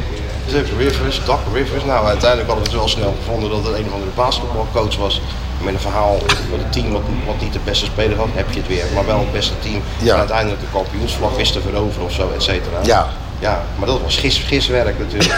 [0.51, 1.84] Doug Rivers, Doc Rivers.
[1.86, 5.21] Nou, uiteindelijk hadden we het wel snel gevonden dat het een of andere basketbalcoach was.
[5.63, 6.17] Met een verhaal
[6.51, 8.84] met een team wat, wat niet de beste speler had, heb je het weer.
[8.93, 9.81] Maar wel het beste team.
[10.01, 10.13] Ja.
[10.13, 12.77] En uiteindelijk de kampioensvlag wist te veroveren of zo, et cetera.
[12.84, 13.08] Ja.
[13.39, 15.35] Ja, maar dat was gis, giswerk natuurlijk.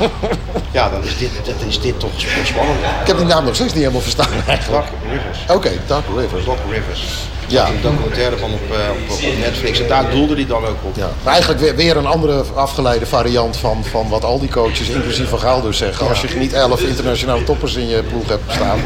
[0.70, 2.10] ja, dan is dit, dat is dit toch
[2.44, 2.78] spannend.
[3.00, 4.86] Ik heb die naam nog steeds niet helemaal verstaan eigenlijk.
[4.86, 5.38] Doc Rivers.
[5.48, 6.44] Oké, Doc Rivers.
[6.44, 7.28] Doc Rivers.
[7.48, 7.66] Ja.
[7.66, 9.80] Een documentaire van op, eh, op, op Netflix.
[9.80, 10.96] En daar doelde hij dan ook op.
[10.96, 11.10] Ja.
[11.22, 15.28] Maar eigenlijk weer, weer een andere afgeleide variant van, van wat al die coaches, inclusief
[15.28, 16.08] Van Gaal dus zeggen.
[16.08, 18.80] Als je niet elf internationale toppers in je ploeg hebt staan,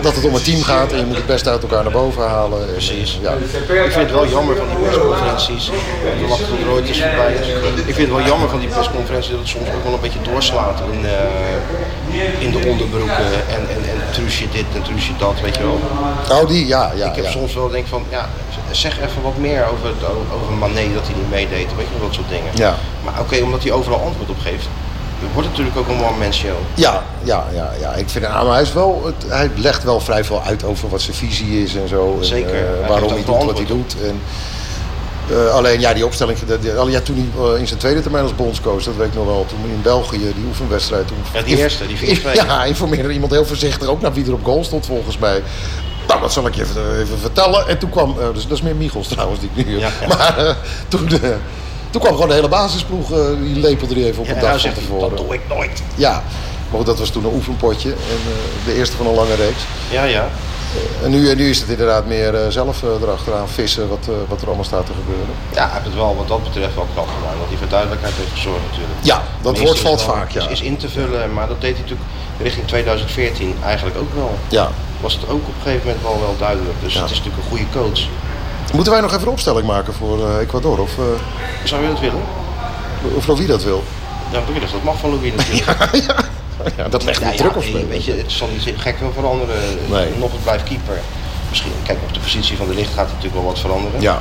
[0.00, 2.22] dat het om een team gaat en je moet het best uit elkaar naar boven
[2.28, 2.60] halen.
[2.60, 3.18] En, Precies.
[3.22, 3.32] Ja.
[3.32, 5.70] Ik vind het wel jammer van die persconferenties.
[6.20, 7.32] We wachten tot er ooit eens voorbij.
[7.86, 10.22] Ik vind het wel jammer van die persconferenties dat het soms ook wel een beetje
[10.22, 13.30] doorslaat in, eh, in de onderbroeken.
[13.56, 15.80] En, en, en truusje dit en truusje dat, weet je wel.
[16.30, 17.06] Oh, die, ja, ja.
[17.10, 17.30] Ik heb ja.
[17.30, 18.28] soms wel denk van, ja,
[18.70, 21.68] zeg even wat meer over, het, over dat hij niet meedeed.
[21.76, 22.50] Weet je wel, dat soort dingen.
[22.54, 22.74] Ja.
[23.04, 24.68] Maar oké, omdat hij overal antwoord op geeft,
[25.32, 26.56] wordt het natuurlijk ook een one-man show.
[26.74, 27.92] Ja, ja, ja, ja.
[27.92, 30.88] Ik vind ah, maar hij, is wel, het, hij legt wel vrij veel uit over
[30.88, 32.18] wat zijn visie is en zo.
[32.20, 32.80] Zeker.
[32.80, 33.96] eh, waarom hij doet wat hij doet.
[34.02, 34.20] En,
[35.30, 38.22] eh, alleen ja, die opstelling, de, de- ja, toen hij eh, in zijn tweede termijn
[38.22, 41.06] als bondscoach, dat weet ik nog wel, toen in België, die oefenwedstrijd.
[41.08, 42.32] Toen, Ja, die eerste, die 4-2.
[42.34, 45.42] Ja, informeerde iemand heel voorzichtig, ook naar wie er op goal stond volgens mij.
[46.08, 47.68] Nou, dat zal ik je even, even vertellen.
[47.68, 50.06] En toen kwam, eh, dus, dat is meer Michels trouwens, die ik nu Ja, ja.
[50.06, 50.54] Maar eh,
[50.88, 51.18] toen, eh,
[51.90, 54.52] toen kwam gewoon de hele basisploeg, eh, die lepelde die even op een en hij
[54.52, 55.08] dag van tevoren.
[55.08, 55.82] dat doe ik nooit.
[55.94, 56.12] Ja,
[56.68, 57.88] maar goed, dat was toen een oefenpotje.
[57.90, 57.96] En
[58.26, 59.62] eh, de eerste van een lange reeks.
[59.90, 60.28] Ja, ja.
[61.02, 64.14] En nu, en nu is het inderdaad meer eh, zelf eh, erachteraan vissen wat, eh,
[64.28, 65.34] wat er allemaal staat te gebeuren.
[65.54, 67.38] Ja, hij heeft het wel wat dat betreft wel knap gedaan.
[67.38, 68.98] Dat hij voor duidelijkheid heeft gezorgd natuurlijk.
[69.02, 70.40] Ja, dat woord valt wel- vaak, ja.
[70.42, 72.08] Is, is in te vullen, maar dat deed hij natuurlijk
[72.40, 74.34] richting 2014 eigenlijk ook wel.
[74.48, 74.68] Ja.
[75.00, 76.74] Was het ook op een gegeven moment wel, wel duidelijk.
[76.82, 77.00] Dus Ja.
[77.00, 78.00] het is natuurlijk een goede coach.
[78.72, 80.78] Moeten wij nog even een opstelling maken voor eh, Ecuador?
[80.80, 81.04] Of, eh,
[81.64, 82.22] Zou je dat willen?
[83.14, 83.82] of Louis dat wil?
[84.32, 85.94] Ja, Willis, dat mag van Louis natuurlijk.
[86.06, 86.14] Ja,
[86.90, 89.12] dat legt Ja, niet ja, druk op nee, weet je, het zal niet gek veel
[89.14, 89.56] veranderen.
[89.90, 90.08] Nee.
[90.18, 90.98] Nog het blijft keeper.
[91.48, 94.00] Misschien, kijk, op de positie van de licht gaat natuurlijk wel wat veranderen.
[94.00, 94.20] Ja.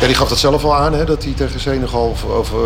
[0.00, 2.58] Ja, die gaf dat zelf al aan, hè, dat hij tegen Senegal of, of, eh,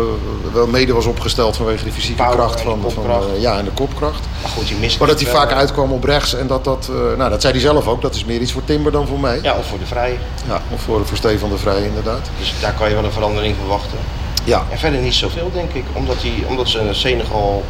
[0.53, 3.27] wel mede was opgesteld vanwege de fysieke Power kracht en van, de van kopkracht.
[3.35, 4.23] eh, ja, en de kopkracht.
[4.41, 6.89] Maar goed, die mist Maar dat hij vaak eh, uitkwam op rechts en dat dat,
[7.17, 9.39] nou dat zei hij zelf ook, dat is meer iets voor Timber dan voor mij.
[9.41, 10.15] Ja, of voor de vrije.
[10.47, 12.29] Ja, of voor, voor Stefan de Vrij inderdaad.
[12.39, 13.97] Dus daar kan je wel een verandering verwachten.
[14.43, 15.83] Ja, En verder niet zoveel, denk ik.
[15.93, 17.63] Omdat, die, omdat ze Senegal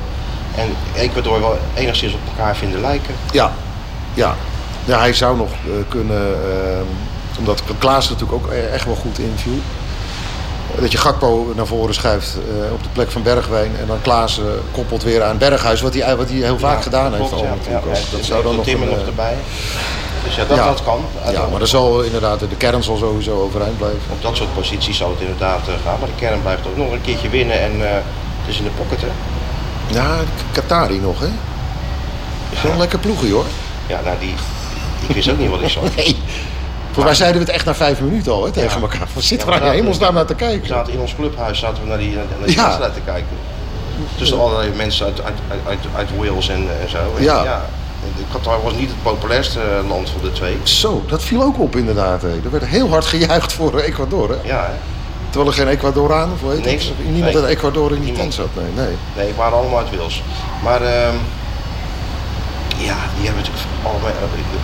[0.57, 3.15] en Ecuador wel enigszins op elkaar vinden lijken.
[3.31, 3.51] ja,
[4.13, 4.35] ja.
[4.85, 9.19] ja hij zou nog eh, kunnen, eh, omdat Klaas natuurlijk ook e- echt wel goed
[9.19, 9.59] inviel.
[10.79, 14.39] Dat je Gakpo naar voren schuift eh, op de plek van Bergwijn en dan Klaas
[14.39, 17.31] eh, koppelt weer aan Berghuis, wat hij, wat hij heel vaak Ja, gedaan heeft.
[17.31, 17.49] al ja.
[17.49, 19.35] natuurlijk Ja, dat zou dan nog een, nog erbij.
[20.23, 21.05] Dus ja, dat, dat kan.
[21.31, 23.99] Ja, maar dan zal inderdaad, de kern zal sowieso overeind blijven.
[24.11, 25.99] Op dat soort posities zal het inderdaad gaan.
[25.99, 29.01] Maar de kern blijft ook nog een keertje winnen en het is in de pocket,
[29.01, 29.07] hè.
[29.87, 30.15] Ja,
[30.51, 31.27] Qatari nog, hè?
[32.51, 33.45] Is wel een lekker ploegje, hoor.
[33.87, 34.33] Ja, nou die...
[35.07, 35.83] Ik wist ook niet wat ik zag.
[35.95, 36.17] Nee.
[36.91, 38.81] Volgens mij zeiden we het echt na vijf minuten al, hè, tegen Ja.
[38.81, 39.07] elkaar.
[39.13, 40.67] Wat zitten Ja, we maar daar naar te We kijken?
[40.67, 42.63] zaten in ons clubhuis zaten we naar die, naar die Ja.
[42.63, 43.37] wedstrijd te kijken.
[44.17, 45.33] Tussen allerlei mensen uit, uit,
[45.67, 46.97] uit, uit, Wales en, en zo.
[47.17, 47.65] En Ja.
[48.31, 50.57] Qatar was niet het populairste eh, land van de twee.
[50.63, 52.21] Zo, dat viel ook op inderdaad.
[52.21, 52.27] Hè.
[52.29, 54.35] Er werd heel hard gejuicht voor Ecuador, hè?
[54.47, 54.73] Ja, hè?
[55.35, 56.85] Terwijl er geen Ecuadoraan of Niks.
[56.85, 56.93] het?
[57.03, 57.43] Niemand Nee.
[57.43, 58.47] uit Ecuador in die tent zat.
[58.55, 58.95] Nee, nee.
[59.15, 60.23] Nee, die waren allemaal uit Wales.
[60.63, 61.15] Maar ehm,
[62.89, 64.11] ja, die hebben natuurlijk allemaal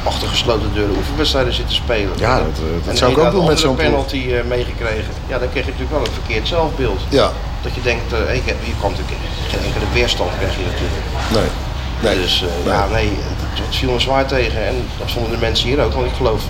[0.04, 2.12] achter gesloten deuren oefenwedstrijden zitten spelen.
[2.18, 5.14] Ja, dat, eh, dat En zou ik ook doen met zo'n penalty eh, meegekregen.
[5.28, 7.02] Ja, dan kreeg je natuurlijk wel een verkeerd zelfbeeld.
[7.10, 10.64] Ja, Dat je denkt, eh, ik heb, hier komt natuurlijk geen enkele weerstand krijg je
[10.72, 11.06] natuurlijk.
[11.38, 11.50] nee.
[12.06, 12.22] nee.
[12.24, 12.74] Dus Nee.
[12.74, 14.68] ja, nee, het, het viel me zwaar tegen.
[14.68, 16.42] En dat vonden de mensen hier ook, want ik geloof,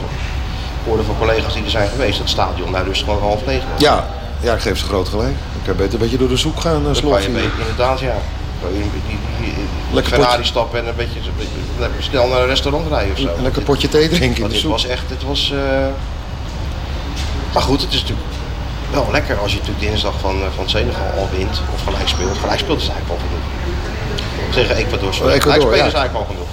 [0.86, 3.82] hoorde van collega's die er zijn geweest, dat stadion daar dus gewoon half leeg was.
[3.82, 4.08] Ja,
[4.42, 5.36] ja, ik geef ze groot gelijk.
[5.60, 8.16] Ik kan beter een beetje door de zoek gaan, uh, beetje- inderdaad, ja.
[9.92, 13.28] Lekker Ferrari stappen en een beetje, een beetje snel naar een restaurant rijden of zo.
[13.38, 14.72] Een lekker potje thee drinken dit soep.
[14.72, 15.52] was echt, het was...
[15.52, 15.88] eh,
[17.54, 18.28] Maar goed, het is natuurlijk
[18.92, 22.38] wel lekker als je natuurlijk dinsdag van, eh, van Senegal al wint of gelijk speelt.
[22.38, 23.46] Gelijk speelt is eigenlijk al genoeg.
[24.54, 25.32] Tegen Ecuador, sorry.
[25.34, 25.86] Ecuador, gelijk spelen ja.
[25.86, 26.48] is eigenlijk al genoeg.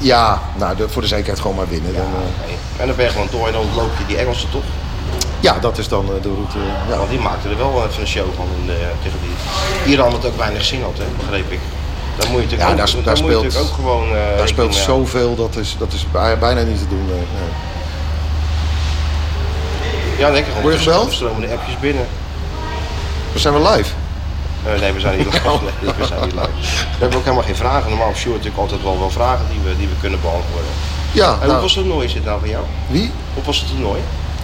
[0.00, 1.94] Ja, nou, de- voor de zekerheid gewoon maar winnen.
[1.94, 2.80] Dan, eh.
[2.80, 4.62] En dan ben je gewoon door en dan loop je die Engelsen toch.
[5.40, 6.58] ja, dat is dan eh, de route.
[6.88, 6.96] ja.
[6.96, 9.92] Want die maakten er wel even een show van in de, tegen die.
[9.92, 11.58] Iran het ook weinig zin had, hè, begreep ik.
[12.16, 14.16] Daar moet je natuurlijk, Ja, ook, daar- daar daar moet je speelt- natuurlijk ook gewoon.
[14.16, 17.06] eh, Daar speelt zoveel, dat is, dat is bij- bijna niet te doen.
[17.06, 17.50] nee, nee.
[20.18, 20.52] Ja, lekker.
[20.62, 21.12] Word je gebeld?
[21.12, 22.06] Stromen de appjes binnen.
[23.32, 23.92] We zijn we live.
[24.64, 25.48] Eh, nee, we zijn niet live.
[25.82, 26.50] Nee, we zijn niet live.
[26.70, 27.88] We hebben ook helemaal geen vragen.
[27.90, 30.70] Normaal op Sjoerd natuurlijk altijd wel, wel vragen die we, die we kunnen beantwoorden.
[31.12, 32.64] Ja, En nou, hoeveel toernooi is dit nou voor jou?
[32.88, 33.10] wie?
[33.34, 34.00] Hoe was het toernooi?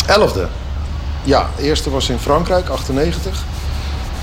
[0.06, 0.48] Elfde.
[1.22, 3.44] Ja, de eerste was in Frankrijk, 98.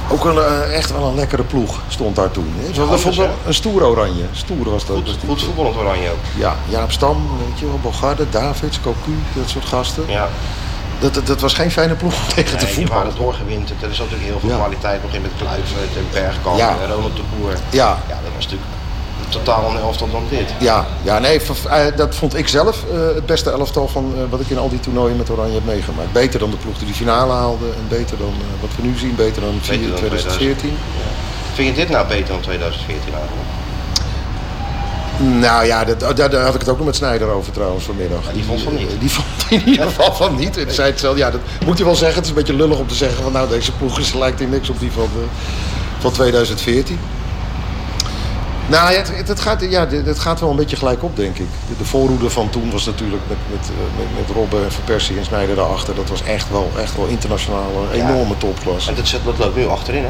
[0.10, 2.54] Ook een, eh, echt wel een lekkere ploeg stond daar toen.
[2.58, 2.88] Hè.
[2.88, 4.24] Dat vond wel een stoer oranje.
[4.32, 4.98] Stoer was dat.
[5.28, 6.24] Goed voetballend oranje ook.
[6.38, 10.04] Ja, Jaap Stam, weet je wel, Bogarde, Davids, Cocu, dat soort gasten.
[10.08, 10.30] Ja,
[11.04, 13.04] Dat, dat, dat was geen fijne ploeg tegen te nee, die voetballen.
[13.06, 13.84] waren doorgewinterd.
[13.84, 14.56] Er is natuurlijk heel veel Ja.
[14.56, 16.70] kwaliteit nog in met Kluivert en Bergkamp Ja.
[16.82, 17.54] en Ronald de Boer.
[17.70, 18.72] Ja, Ja, dat was natuurlijk
[19.30, 20.54] totaal een elftal dan dit.
[20.60, 21.40] ja, ja nee,
[21.70, 24.70] eh, dat vond ik zelf eh, het beste elftal van eh, wat ik in al
[24.70, 26.12] die toernooien met Oranje heb meegemaakt.
[26.12, 28.98] Beter dan de ploeg die de finale haalde en beter dan eh, wat we nu
[28.98, 30.78] zien, beter dan Beter dan 2014.
[31.54, 33.48] Vind je dit nou beter dan 2014 eigenlijk?
[35.20, 38.32] Nou ja, dat, daar, daar had ik het ook nog met Snijder over trouwens vanmiddag.
[38.34, 38.90] die vond van niet.
[39.00, 39.28] Die vond
[39.64, 40.58] in ieder geval van niet.
[40.58, 42.16] En zei het zelf, ja, dat moet je wel zeggen.
[42.16, 44.50] Het is een beetje lullig om te zeggen van nou deze ploeg is, lijkt in
[44.50, 45.30] niks op die van, eh,
[46.00, 47.00] van 2014.
[48.68, 51.46] Nou ja, het, het, gaat, ja, het gaat wel een beetje gelijk op, denk ik.
[51.68, 55.18] De, de voorhoede van toen was natuurlijk met, met, eh, met, met Robben, Van Persie
[55.18, 55.96] en Snijder daarachter.
[55.96, 58.10] Dat was echt wel, echt wel internationaal een Ja.
[58.10, 58.88] enorme topklas.
[58.88, 60.10] En dat, zit- dat loopt nu achterin, hè?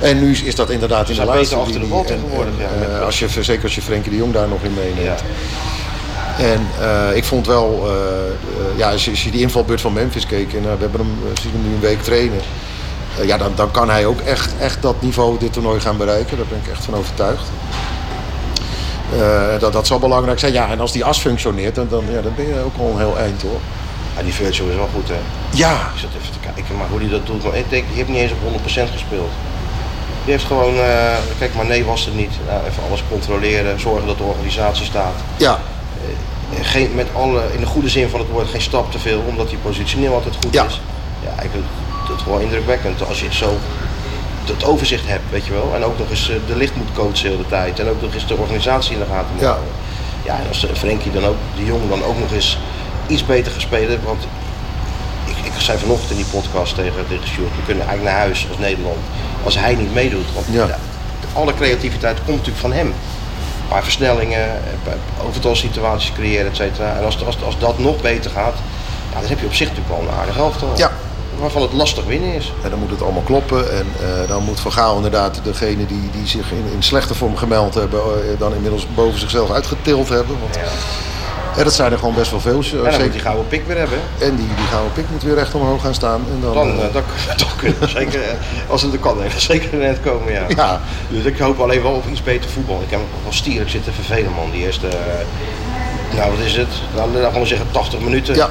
[0.00, 3.00] En nu is, dat inderdaad in de laatste achter de bal tegenwoordig, ja, eh, met-
[3.02, 5.20] als je, zeker als je Frenkie de Jong daar nog in meeneemt.
[5.20, 6.44] Ja.
[6.44, 9.92] En eh, ik vond wel, eh, eh, ja, als je, als je die invalbeurt van
[9.92, 12.38] Memphis keek en eh, we hebben hem, eh, zien hem nu een week trainen.
[13.18, 16.36] eh, ja, dan, dan kan hij ook echt, echt dat niveau dit toernooi gaan bereiken.
[16.36, 17.48] Daar ben ik echt van overtuigd.
[19.18, 20.52] Eh, dat, dat zal belangrijk zijn.
[20.52, 22.98] Ja, en als die as functioneert, dan, dan, ja, dan ben je ook al een
[22.98, 23.60] heel eind hoor.
[24.16, 25.14] Ja, die Virtue is wel goed, hè?
[25.50, 27.42] Ja, Ik zat even te kijken, maar hoe hij dat doet.
[27.44, 29.30] Maar ik denk, die heeft niet eens op 100% gespeeld.
[30.24, 32.32] Die heeft gewoon, eh, kijk, maar nee was het niet.
[32.48, 35.14] Nou, even alles controleren, zorgen dat de organisatie staat.
[35.36, 35.58] ja,
[36.02, 39.22] eh, geen, met alle, in de goede zin van het woord geen stap te veel,
[39.28, 40.64] omdat die positioneel altijd goed Ja.
[40.64, 40.80] is.
[41.22, 41.64] Ja, ik vind
[42.08, 43.56] het gewoon indrukwekkend als je het zo
[44.44, 45.72] het overzicht hebt, weet je wel.
[45.74, 47.80] En ook nog eens eh, de licht moet coachen de hele tijd.
[47.80, 49.46] En ook nog eens de organisatie in de gaten moet Ja.
[49.48, 49.68] houden.
[50.24, 52.58] Ja, en als eh, Frenkie dan ook, de jongen dan ook nog eens
[53.06, 54.00] iets beter spelen.
[54.04, 54.22] Want
[55.24, 58.46] ik, ik zei vanochtend in die podcast tegen, tegen Sjoerd, we kunnen eigenlijk naar huis
[58.48, 58.98] als Nederland.
[59.44, 60.32] Als hij niet meedoet.
[60.34, 60.66] Want Ja.
[60.66, 60.78] ja,
[61.32, 62.86] alle creativiteit komt natuurlijk van hem.
[62.86, 64.48] Een paar versnellingen,
[65.26, 66.96] overtal situaties creëren, et cetera.
[66.96, 68.54] En als, als, als dat nog beter gaat,
[69.12, 70.72] ja, dan heb je op zich natuurlijk wel een aardig elftal.
[70.76, 70.90] Ja.
[71.38, 72.52] Waarvan het lastig winnen is.
[72.62, 73.72] En dan moet het allemaal kloppen.
[73.72, 77.36] En eh, dan moet Van Gaal inderdaad degene die, die zich in, in slechte vorm
[77.36, 80.36] gemeld hebben, eh, dan inmiddels boven zichzelf uitgetild hebben.
[80.40, 80.62] Want ja,
[81.62, 82.62] dat zijn er gewoon best wel veel.
[82.62, 83.98] En dan moet zeker- die gouden pik weer hebben.
[84.18, 86.24] En die, die gouden pik moet weer recht omhoog gaan staan.
[86.34, 87.02] En dan, Dan, eh, eh, dan,
[87.36, 88.34] dan kunnen we zeker, eh,
[88.70, 90.32] als het er kan, even zeker net komen.
[90.32, 90.44] Ja.
[90.48, 90.80] Ja.
[91.08, 92.80] Dus ik hoop alleen wel op iets beter voetbal.
[92.82, 94.50] Ik heb me wel stierlijk zitten vervelen, man.
[94.50, 94.88] Die eerste,
[96.16, 96.68] nou wat is het?
[96.94, 98.34] Nou, dan gaan we zeggen 80 minuten.
[98.34, 98.50] ja,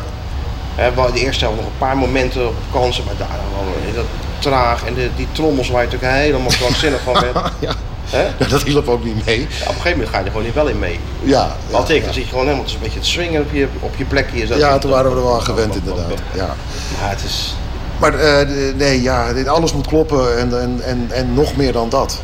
[0.95, 4.05] waar de eerste helft nog een paar momenten op kansen, maar daarna wel dat
[4.39, 4.85] traag.
[4.85, 7.35] En de, die trommels waar je natuurlijk helemaal krankzinnig van werd.
[7.59, 7.73] ja.
[8.49, 9.39] Dat hielp ook niet mee.
[9.39, 10.99] Ja, op een gegeven moment ga je er gewoon niet wel in mee.
[11.21, 14.05] Ja, ja, dan zit je gewoon helemaal een beetje te swingen op je, op je
[14.05, 14.57] plekje.
[14.57, 16.11] Ja, toen waren we er wel aan gewend inderdaad.
[16.33, 16.55] Ja.
[17.01, 17.55] Maar het is,
[17.99, 21.89] Maar eh, nee, ja, dit- alles moet kloppen en, en, en, en nog meer dan
[21.89, 22.21] dat.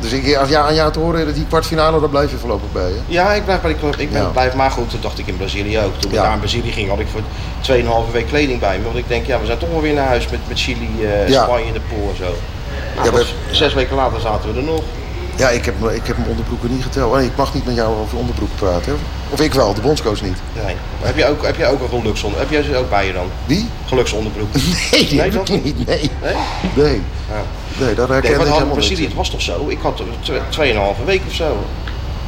[0.00, 2.82] Dus ik, als ja, aan jou te horen, die kwartfinale, daar blijf je voorlopig bij.
[2.90, 2.98] Hè?
[3.06, 3.96] Ja, ik blijf bij die club.
[3.96, 4.28] Ik ben, Ja.
[4.28, 4.90] blijf maar goed.
[4.90, 5.94] Dat dacht ik in Brazilië ook.
[5.98, 6.22] Toen ik Ja.
[6.22, 7.20] daar in Brazilië ging, had ik voor
[7.60, 8.84] 2,5 week kleding bij me.
[8.84, 10.88] Want ik denk, ja, we zijn toch wel weer naar huis met, met Chili,
[11.26, 11.42] Ja.
[11.44, 12.34] Spanje in de pool en zo.
[12.96, 14.82] Nou, Ja, we- Zes weken later zaten we er nog.
[15.36, 17.10] Ja, ik heb, ik heb mijn onderbroeken niet geteld.
[17.12, 18.96] Oh, nee, ik mag niet met jou over onderbroeken praten.
[19.30, 20.36] Of ik wel, de bondscoach niet.
[20.54, 20.64] Nee.
[20.64, 22.40] Maar heb, je ook, heb jij ook een geluksonder?
[22.40, 23.26] Heb jij ze ook bij je dan?
[23.46, 23.68] Wie?
[23.86, 24.48] Geluksonderbroek?
[24.90, 25.86] Nee, die Nee, heb toch ik niet.
[25.86, 26.10] Nee.
[26.22, 26.34] Nee?
[26.74, 27.02] Nee.
[27.30, 27.42] Ja.
[27.84, 29.04] Nee, daar herken Nee, ik helemaal Brazilië?
[29.04, 29.64] Het was toch zo?
[29.68, 31.56] Ik had tw- tweeënhalve week of zo.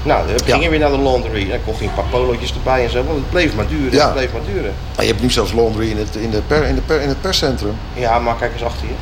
[0.02, 0.62] Nou, dan ging Ja.
[0.62, 1.48] je weer naar de laundry.
[1.48, 3.04] Dan kocht je een paar polootjes erbij en zo.
[3.04, 3.92] Want het bleef maar duren.
[3.92, 4.04] Ja.
[4.04, 4.72] Het bleef maar duren.
[4.96, 7.08] Maar je hebt nu zelfs laundry in het, in de per, in de per, in
[7.08, 7.74] het perscentrum.
[7.94, 8.94] Ja, maar kijk eens achter je.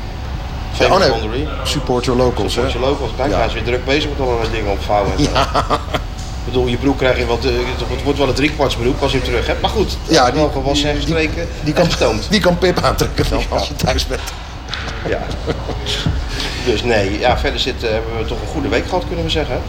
[0.79, 1.49] Ja, oh nee, laundry.
[1.65, 2.55] support your locals.
[2.55, 2.61] Hè?
[2.61, 3.11] Zoals je locals.
[3.17, 3.37] Kijk, Ja.
[3.37, 5.13] hij is weer druk bezig met allerlei dingen opvouwen.
[5.17, 5.23] En.
[5.23, 7.51] Ik bedoel, je broek krijg je wat, eh,
[7.89, 9.61] het wordt wel een driekwarts broek als je hem terug hebt.
[9.61, 12.27] Maar goed, Ja, die- wel gewassen en die- gestreken Die kan, gestoomd.
[12.31, 14.21] die kan Pip aantrekken dan als je thuis bent.
[15.09, 15.19] Ja.
[16.65, 19.31] Dus nee, ja, verder zit, eh, hebben we toch een goede week gehad, kunnen we
[19.31, 19.61] zeggen.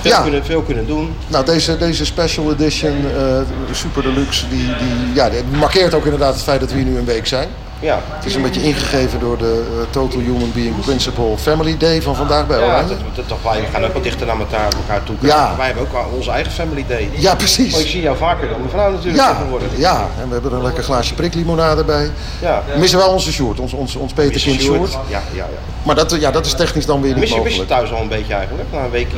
[0.00, 0.20] Veel, Ja.
[0.22, 1.14] kunnen, veel kunnen doen.
[1.26, 3.40] Nou, deze, deze special edition, eh,
[3.72, 6.98] Super Deluxe, die, die, ja, die markeert ook inderdaad het feit dat we hier nu
[6.98, 7.48] een week zijn.
[7.80, 12.02] Ja, Het is een beetje ingegeven door de eh, Total Human Being Principle Family Day
[12.02, 12.88] van vandaag bij ja Oranje.
[12.88, 15.16] dat, dat, dat- wij gaan ook wat dichter naar elkaar, elkaar toe.
[15.20, 15.54] Ja.
[15.56, 17.08] Wij hebben ook onze eigen family day.
[17.12, 17.90] Ja, Maar ik precies.
[17.90, 19.68] zie jou vaker dan mevrouw natuurlijk Ja, tegenwoordig.
[19.76, 22.10] ja, en we hebben er een lekker glaasje priklimonade bij.
[22.40, 22.62] Ja.
[22.72, 24.92] We missen wel onze short, ons, ons, ons Peterkind short.
[24.92, 25.46] Ja, ja, ja.
[25.82, 27.70] Maar dat, ja, dat is technisch dan weer niet Mis je, mis je mogelijk.
[27.80, 29.16] thuis al een beetje eigenlijk, na een weekje?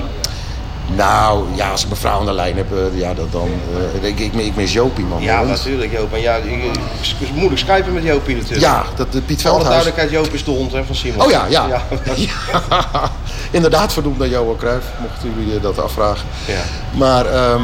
[0.97, 3.49] Nou, ja, als ik mijn vrouw aan de lijn heb, eh, ja, dat dan...
[4.03, 5.23] eh, ik, ik, ik mis Jopie, man.
[5.23, 6.13] Ja, natuurlijk Joop.
[6.13, 8.63] En ja, ik- het is moeilijk skypen met Jopie natuurlijk.
[8.63, 9.85] Ja, dat, de Piet Voor alle Veldhuis.
[9.85, 11.25] duidelijkheid, Joop is de hond hè, van Simon.
[11.25, 11.67] Oh ja, ja.
[11.67, 11.83] ja.
[12.71, 13.11] Ja,
[13.51, 16.27] Inderdaad verdoemd naar Johan Cruijff, mochten jullie eh, dat afvragen.
[16.47, 16.61] Ja.
[16.99, 17.63] Maar ehm,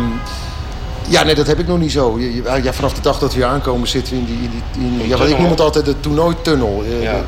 [1.09, 2.19] ja, nee, dat heb ik nog niet zo.
[2.63, 4.35] Ja, vanaf de dag dat we hier aankomen zitten we in die...
[4.35, 4.51] In
[4.97, 6.85] die in, ja, wat ik noem het altijd de toernooitunnel.
[6.87, 7.21] Eh, Ja.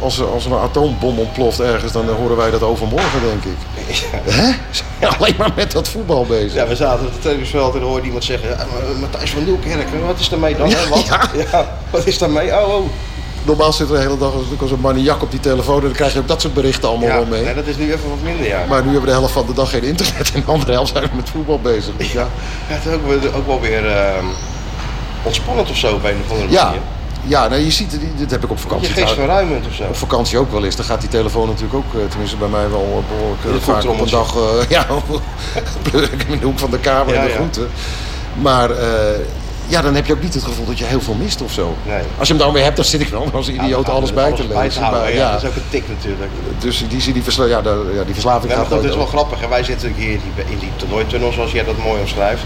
[0.00, 3.44] Als, er, als er een atoombom ontploft ergens, dan eh, horen wij dat overmorgen, denk
[3.44, 3.56] ik.
[4.24, 4.50] Hè?
[5.18, 6.54] Alleen maar met dat voetbal bezig.
[6.54, 8.48] Ja, we zaten op het tennisveld en hoorde iemand zeggen...
[8.48, 10.70] "Ja, maar Matthijs van Nieuwkerk, wat is daarmee dan?
[10.70, 10.82] hè?
[10.82, 11.04] Ja, Wat?
[11.06, 11.20] ja.
[11.52, 12.52] Ja, wat is daarmee?
[12.52, 12.86] Oh, oh.
[13.46, 15.92] Normaal zit er de hele dag als, als een maniak op die telefoon en dan
[15.92, 17.42] krijg je ook dat soort berichten allemaal Ja, wel mee.
[17.44, 18.64] nee, dat is nu even wat minder, ja.
[18.68, 20.92] Maar nu hebben we de helft van de dag geen internet en de andere helft
[20.92, 21.92] zijn we met voetbal bezig.
[21.96, 22.20] Dus ja.
[22.68, 24.24] Ja, het is ook, wel- ook wel weer ehm,
[25.22, 26.80] ontspannend of zo op een of andere Ja, manier.
[27.26, 29.82] Ja nou, je ziet, dit heb ik op Je vakantie geest trouwens- verruimend of zo.
[29.82, 30.76] Op vakantie ook wel eens.
[30.76, 33.84] Dan gaat die telefoon natuurlijk ook, eh, tenminste bij mij wel eh, behoorlijk eh, vaak
[33.84, 34.34] op een dag.
[34.36, 34.86] eh, ja,
[36.28, 37.36] in de hoek van de kamer Ja, en de ja.
[37.36, 37.68] groeten.
[38.42, 38.70] Maar
[39.66, 41.74] ja, dan heb je ook niet het gevoel dat je heel veel mist of zo.
[41.86, 42.02] Nee.
[42.18, 44.32] Als je hem dan weer hebt, dan zit ik wel als Ja, idioot alles bij
[44.32, 44.82] te lezen.
[44.82, 45.18] houden, Maar, ja.
[45.18, 46.30] ja, Dat is ook een tik natuurlijk.
[46.58, 48.94] Dus in die zin, die, versla ja, daar- ja, die verslaving Ja, gaat het is
[48.96, 49.40] wel grappig.
[49.40, 49.48] Hè?
[49.48, 52.42] Wij zitten hier in die, in die toernooitunnel, zoals jij dat mooi omschrijft.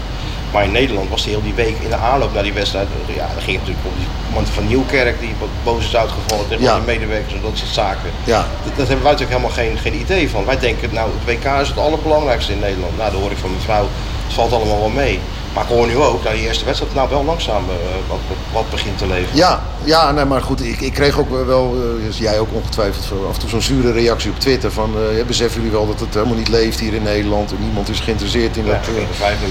[0.53, 2.87] Maar in Nederland was die heel die week in de aanloop naar die wedstrijd.
[3.15, 6.47] Ja, dan ging het natuurlijk om die man van Nieuwkerk die wat boos is uitgevallen
[6.47, 6.75] tegen Ja.
[6.75, 8.09] die medewerkers en dat soort zaken.
[8.23, 8.45] Ja.
[8.63, 10.45] Dat, dat hebben wij natuurlijk helemaal geen, geen idee van.
[10.45, 12.97] Wij denken, nou, het WK is het allerbelangrijkste in Nederland.
[12.97, 13.87] Nou, dat hoor ik van mijn vrouw.
[14.25, 15.19] Het valt allemaal wel mee.
[15.53, 17.75] Maar ik hoor nu ook, nou, die eerste wedstrijd, nou wel langzaam eh,
[18.09, 18.19] wat,
[18.53, 19.37] wat, begint te leven.
[19.37, 23.05] Ja, ja nee, maar goed, ik, ik kreeg ook wel, eh, dus jij ook ongetwijfeld,
[23.29, 26.13] af en toe zo'n zure reactie op Twitter van, eh, beseffen jullie wel dat het
[26.13, 28.95] helemaal niet leeft hier in Nederland en niemand is geïnteresseerd in, Ja, dat, in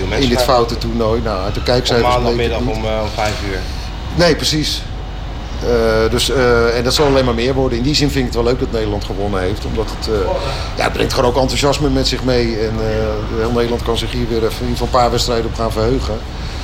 [0.09, 0.39] dit kijken.
[0.45, 1.20] foute toernooi.
[1.22, 3.59] Nou, uit de Op kijkcijfers het maandagmiddag om, eh, om vijf uur.
[4.19, 4.83] Nee, precies.
[5.62, 7.79] Eh, dus, eh, en dat zal alleen maar meer worden.
[7.79, 9.64] In die zin vind ik het wel leuk dat Nederland gewonnen heeft.
[9.64, 10.21] Omdat het, eh,
[10.77, 12.59] ja, het brengt gewoon ook enthousiasme met zich mee.
[12.59, 12.75] En
[13.39, 15.73] heel Nederland kan zich hier weer even in ieder geval een paar wedstrijden op gaan
[15.73, 16.14] verheugen.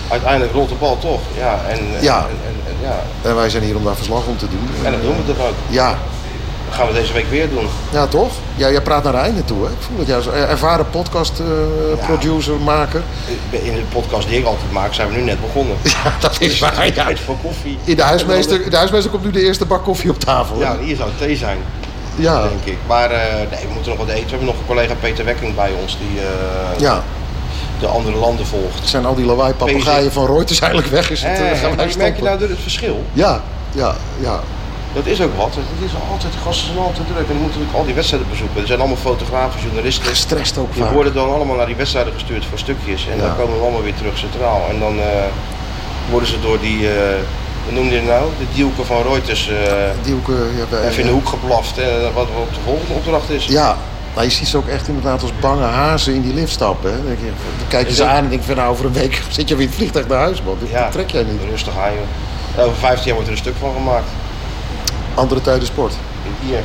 [0.08, 1.20] uiteindelijk rolt de bal toch.
[1.38, 2.18] Ja, en, en- Ja.
[2.18, 3.02] En, en, en- ja.
[3.28, 4.68] En wij zijn hier om daar verslag om te doen.
[4.84, 5.54] en dat doen we toch ook.
[5.68, 5.98] Ja,
[6.74, 7.66] Dat gaan we deze week weer doen.
[7.92, 8.32] ja toch?
[8.54, 9.70] Ja, jij praat naar einde toe, hè?
[9.70, 13.02] Ik voel dat jij als ervaren podcast eh, producer, maker.
[13.50, 15.76] In de podcast die ik altijd maak, zijn we nu net begonnen.
[16.04, 16.92] Ja, dat is waar, ja.
[16.92, 17.78] Tijd voor koffie.
[17.84, 20.56] In de huismeester, de huismeester komt nu de eerste bak koffie op tafel.
[20.56, 20.62] hè?
[20.62, 21.58] Ja, hier zou thee zijn,
[22.16, 22.42] ja.
[22.42, 22.76] denk ik.
[22.86, 24.24] Maar eh, nee, we moeten nog wat eten.
[24.24, 27.02] We hebben nog een collega Peter Wekking bij ons die eh, ja.
[27.80, 28.88] de andere landen volgt.
[28.88, 31.10] Zijn al die lawaai papegaaien van Reuters eigenlijk weg?
[31.10, 33.04] Is het, Eh, merk je nou het verschil?
[33.12, 34.40] Ja, ja, ja.
[34.94, 35.54] Dat is ook wat.
[35.54, 37.18] Het is altijd, de gasten zijn altijd druk.
[37.28, 38.60] En die moeten natuurlijk al die wedstrijden bezoeken.
[38.60, 40.04] Er zijn allemaal fotografen, journalisten.
[40.06, 40.92] Gestrest ook Die vaak.
[40.92, 43.06] worden dan allemaal naar die wedstrijden gestuurd voor stukjes.
[43.10, 43.22] En Ja.
[43.26, 44.60] dan komen we allemaal weer terug centraal.
[44.70, 45.06] En dan eh,
[46.10, 47.18] worden ze door die, eh
[47.64, 48.24] hoe noem je nou?
[48.38, 49.50] De dielke van Reuters
[50.02, 51.78] Die ook, eh, ja, wij- even in de hoek geblaft.
[51.78, 53.44] En wat wat de volgende opdracht is.
[53.46, 53.76] Ja,
[54.14, 56.90] maar je ziet ze ook echt inderdaad als bange hazen in die lift stappen.
[56.92, 56.96] Hè?
[56.96, 57.06] Dan,
[57.58, 59.54] dan kijk je ze dat- aan en denk van nou over een week zit je
[59.54, 60.56] weer in het vliegtuig naar huis man.
[60.70, 60.82] Ja.
[60.82, 61.40] dit trek jij niet.
[61.50, 62.64] Rustig aan joh.
[62.64, 64.08] Over 15 jaar wordt er een stuk van gemaakt.
[65.14, 65.92] Andere tijden sport.
[66.40, 66.62] Hier.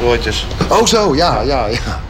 [0.00, 0.46] Reuters.
[0.68, 2.00] Oh zo, ja, ja, ja.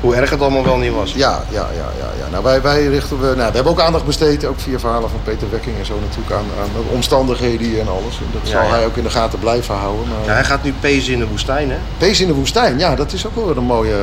[0.00, 1.12] Hoe erg het allemaal wel niet was.
[1.12, 2.10] Ja, ja, ja, ja.
[2.18, 2.30] ja.
[2.30, 5.20] Nou, wij, wij richten we, nou, we hebben ook aandacht besteed, ook via verhalen van
[5.24, 8.18] Peter Wekking en zo natuurlijk, aan, aan de omstandigheden en alles.
[8.18, 8.70] En dat Ja, zal ja.
[8.70, 10.04] hij ook in de gaten blijven houden.
[10.08, 11.76] Ja, Maar hij gaat nu pezen in de woestijn hè.
[11.98, 13.96] Pees in de woestijn, ja, dat is ook wel weer een mooie.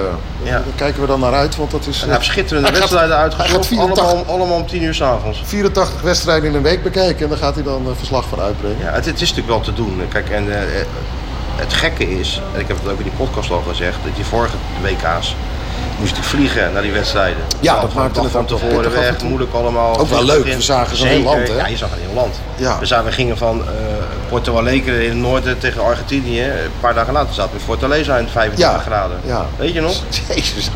[0.43, 0.51] Ja.
[0.51, 2.01] Daar kijken we dan naar uit, want dat is.
[2.01, 3.65] En hij heeft schitterende Hij wedstrijden uitgezocht.
[3.65, 5.41] 84 Allemaal, allemaal om 10 uur s'avonds.
[5.45, 8.77] 84 wedstrijden in een week bekijken en daar gaat hij dan eh, verslag van uitbrengen.
[8.79, 10.01] Ja, het, het is natuurlijk wel te doen.
[10.09, 10.85] Kijk, en eh, eh,
[11.55, 14.25] het gekke is, en ik heb het ook in die podcast al gezegd, dat die
[14.25, 15.35] vorige WK's
[15.99, 17.43] moest ik vliegen naar die wedstrijden.
[17.59, 19.99] Ja, Nou, dat maakte het van tevoren weg, moeilijk allemaal.
[19.99, 21.55] Ook wel leuk, we zagen zo'n heel land, hè?
[21.55, 22.35] Ja, je zag een heel land.
[22.55, 22.79] Ja.
[22.79, 23.73] We, zagen, we gingen van eh
[24.29, 26.41] Porto Alegre in het noorden tegen Argentinië.
[26.41, 29.19] Een paar dagen later zaten we in Fortaleza in 25 Ja, graden.
[29.25, 29.45] ja.
[29.57, 29.93] Weet je nog?
[30.27, 30.69] Jezus,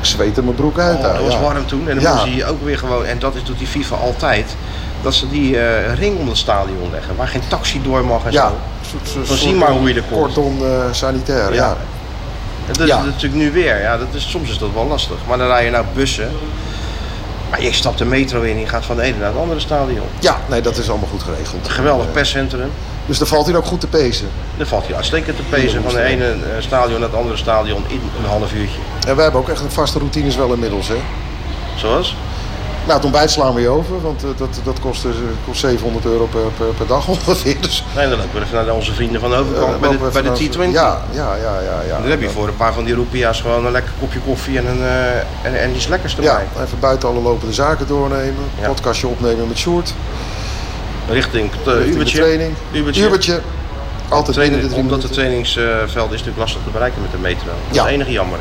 [0.00, 0.96] ik zweet er mijn broek uit.
[0.96, 1.88] Oh, dat was warm toen.
[1.88, 4.56] En dan moest je ook weer gewoon, en dat is doet die FIFA altijd,
[5.02, 8.32] dat ze die eh, ring om het stadion leggen, waar geen taxi door mag en
[8.32, 8.48] Ja,
[8.90, 8.98] zo.
[9.14, 10.02] Dan soort zie maar hoe je er
[10.32, 10.36] komt.
[10.62, 11.76] Eh, sanitair, ja.
[12.66, 12.98] En dat Ja.
[12.98, 15.16] is natuurlijk nu weer, ja, dat is, soms is dat wel lastig.
[15.28, 16.30] Maar dan rij je nou bussen,
[17.50, 19.60] maar je stapt de metro in en je gaat van de ene naar het andere
[19.60, 20.06] stadion.
[20.18, 21.64] Ja, nee, dat is allemaal goed geregeld.
[21.66, 22.70] Een geweldig perscentrum.
[23.06, 24.28] Dus daar valt hij ook goed te pezen.
[24.56, 27.84] Dan valt je uitstekend te pezen van de ene eh, stadion naar het andere stadion
[27.88, 28.78] in een half uurtje.
[29.06, 30.96] En wij hebben ook echt een vaste routines wel inmiddels, hè.
[31.76, 32.16] Zoals?
[32.82, 35.10] Nou, het ontbijt slaan we je over, want eh, dat, dat kost, eh,
[35.46, 37.56] kost 700 euro per, per, per dag ongeveer.
[37.60, 40.06] Dus, Nee, dan lopen we even naar onze vrienden van de eh, overkant bij lopen
[40.06, 40.72] de, bij de naar- T20.
[40.72, 41.80] Ja, ja, ja, ja.
[41.88, 42.00] ja.
[42.00, 44.66] Dan heb je voor een paar van die roepia's gewoon een lekker kopje koffie en,
[44.66, 46.30] een, eh, en, en iets lekkers erbij.
[46.54, 48.44] Ja, even buiten alle lopende zaken doornemen.
[48.60, 48.66] Ja.
[48.66, 49.94] Podcastje opnemen met Sjoerd.
[51.10, 52.18] Richting uh, de Ubertje.
[52.18, 52.54] training.
[52.72, 53.04] Ubertje.
[53.04, 53.40] Ubertje.
[54.08, 57.46] Altijd de drie omdat het trainingsveld is natuurlijk lastig te bereiken met de metro.
[57.46, 57.82] Dat is Ja.
[57.82, 58.38] het enige jammer.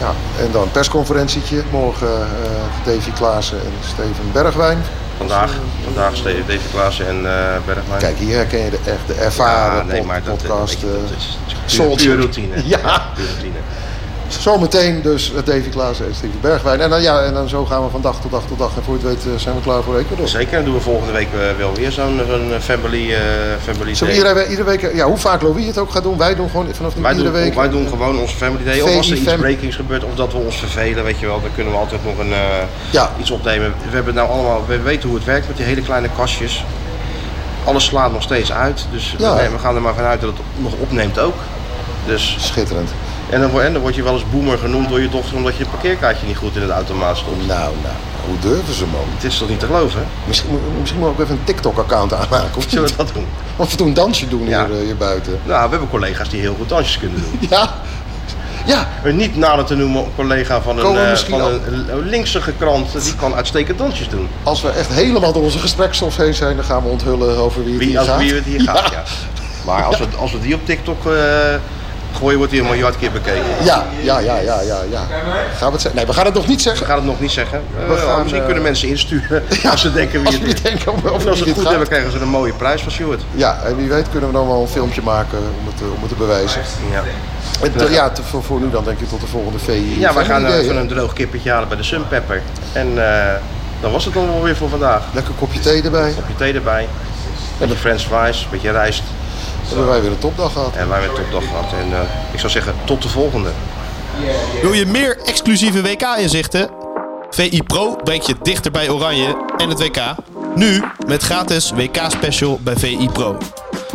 [0.00, 0.12] Ja,
[0.44, 1.62] en dan een persconferentietje.
[1.70, 4.78] Morgen eh Davy Klaassen en Steven Bergwijn.
[5.16, 5.50] Vandaag,
[5.84, 7.98] vandaag Steven David Klaassen en eh Bergman.
[7.98, 10.80] Kijk, hier herken je de, echt de ervaren ja, nee, pod- maar dat, podcast.
[10.80, 11.96] dat eh, is, dat is Soldier.
[11.96, 12.54] puur, puur routine.
[12.74, 13.10] Ja.
[13.14, 13.58] Puur routine.
[14.40, 16.80] Zometeen dus Davy Klaassen en Steven Bergwijn.
[16.80, 18.76] En dan, ja, en dan zo gaan we van dag tot dag tot dag.
[18.76, 20.28] En voor je het weet eh, zijn we klaar voor Ecuador.
[20.28, 23.20] Zeker, dan doen we volgende week eh, wel weer zo'n zo'n family, eh
[23.62, 24.22] family Zullen day.
[24.28, 26.96] iedere, iedere week, ja, hoe vaak Louis het ook gaat doen, wij doen gewoon vanaf
[26.96, 27.54] nu Wij iedere doen, week.
[27.54, 28.80] wij doen gewoon onze family day.
[28.80, 31.50] Of als er iets breakings gebeurt of dat we ons vervelen, weet je wel, dan
[31.54, 32.32] kunnen we altijd nog een,
[32.90, 33.10] Ja.
[33.20, 33.74] iets opnemen.
[33.90, 36.64] We hebben nou allemaal, we weten hoe het werkt met die hele kleine kastjes.
[37.64, 39.36] Alles slaat nog steeds uit, dus Ja.
[39.36, 41.34] we, we gaan er maar vanuit dat het nog opneemt ook.
[42.06, 42.90] Dus, Schitterend.
[43.32, 45.56] En, dan, word- en dan word je wel eens boomer genoemd door je dochter omdat
[45.56, 47.46] je een parkeerkaartje niet goed in het automaat stond.
[47.46, 47.94] Nou, nou,
[48.26, 49.04] hoe durven ze man?
[49.14, 50.02] Het is toch niet te geloven?
[50.24, 52.56] Misschien, misschien moet ik ook even een TikTok-account aanmaken.
[52.56, 53.26] Of Zullen we dat doen?
[53.56, 54.66] Of we doen een dansje doen Ja.
[54.66, 55.32] hier, eh, hier buiten.
[55.44, 57.48] Nou, we hebben collega's die heel goed dansjes kunnen doen.
[57.50, 57.74] Ja,
[58.66, 62.40] ja, Een niet nader te noemen collega van een, eh, misschien van al- een, linkse
[62.58, 64.28] krant, die kan uitstekend dansjes doen.
[64.42, 67.72] als we echt helemaal door onze gesprekstof heen zijn, dan gaan we onthullen over wie
[67.74, 68.18] het Wie, hier gaat.
[68.18, 69.02] wie het hier gaat, ja.
[69.64, 71.12] Maar als we, als we die op TikTok eh,
[72.14, 73.42] gooien, wordt die een miljard keer bekeken.
[73.64, 75.00] Ja, ja, ja, ja, ja, ja.
[75.56, 75.94] Gaan we het zeggen?
[75.94, 76.86] Nee, we gaan het nog niet We zeggen.
[76.86, 77.62] gaan het nog niet zeggen.
[77.82, 80.52] Eh, We gaan, misschien eh, kunnen mensen insturen als ze denken wie Als het we
[80.52, 80.62] is.
[80.62, 81.68] denken En als ze het goed gaat.
[81.70, 83.22] hebben, krijgen ze een mooie prijs van Stuart.
[83.34, 86.00] Ja, en wie weet kunnen we dan wel een filmpje maken om het, eh, om
[86.00, 86.60] het te bewijzen.
[86.92, 87.02] Ja,
[87.90, 89.96] ja, te- voor, voor nu dan denk ik tot de volgende VI.
[90.00, 92.42] ja we gaan Idee, eh, even een droog kippetje halen bij de Sunpepper.
[92.72, 93.32] En eh,
[93.80, 95.02] dan was het dan wel weer voor vandaag.
[95.14, 96.12] Lekker kopje thee erbij.
[96.16, 96.88] Kopje thee erbij,
[97.58, 99.02] beetje french fries, beetje rijst.
[99.72, 100.76] Hebben wij weer een topdag gehad.
[100.76, 101.72] En wij hebben een topdag gehad.
[101.72, 103.50] En eh, ik zou zeggen, tot de volgende.
[104.62, 106.70] Wil je meer exclusieve WK-inzichten?
[107.30, 110.14] VI Pro brengt je dichter bij Oranje en het WK.
[110.54, 113.36] Nu met gratis WK-special bij VI Pro.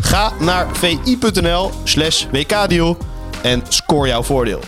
[0.02, 2.98] Ga naar vi.nl slash WK-deal
[3.42, 4.60] en score jouw voordeel.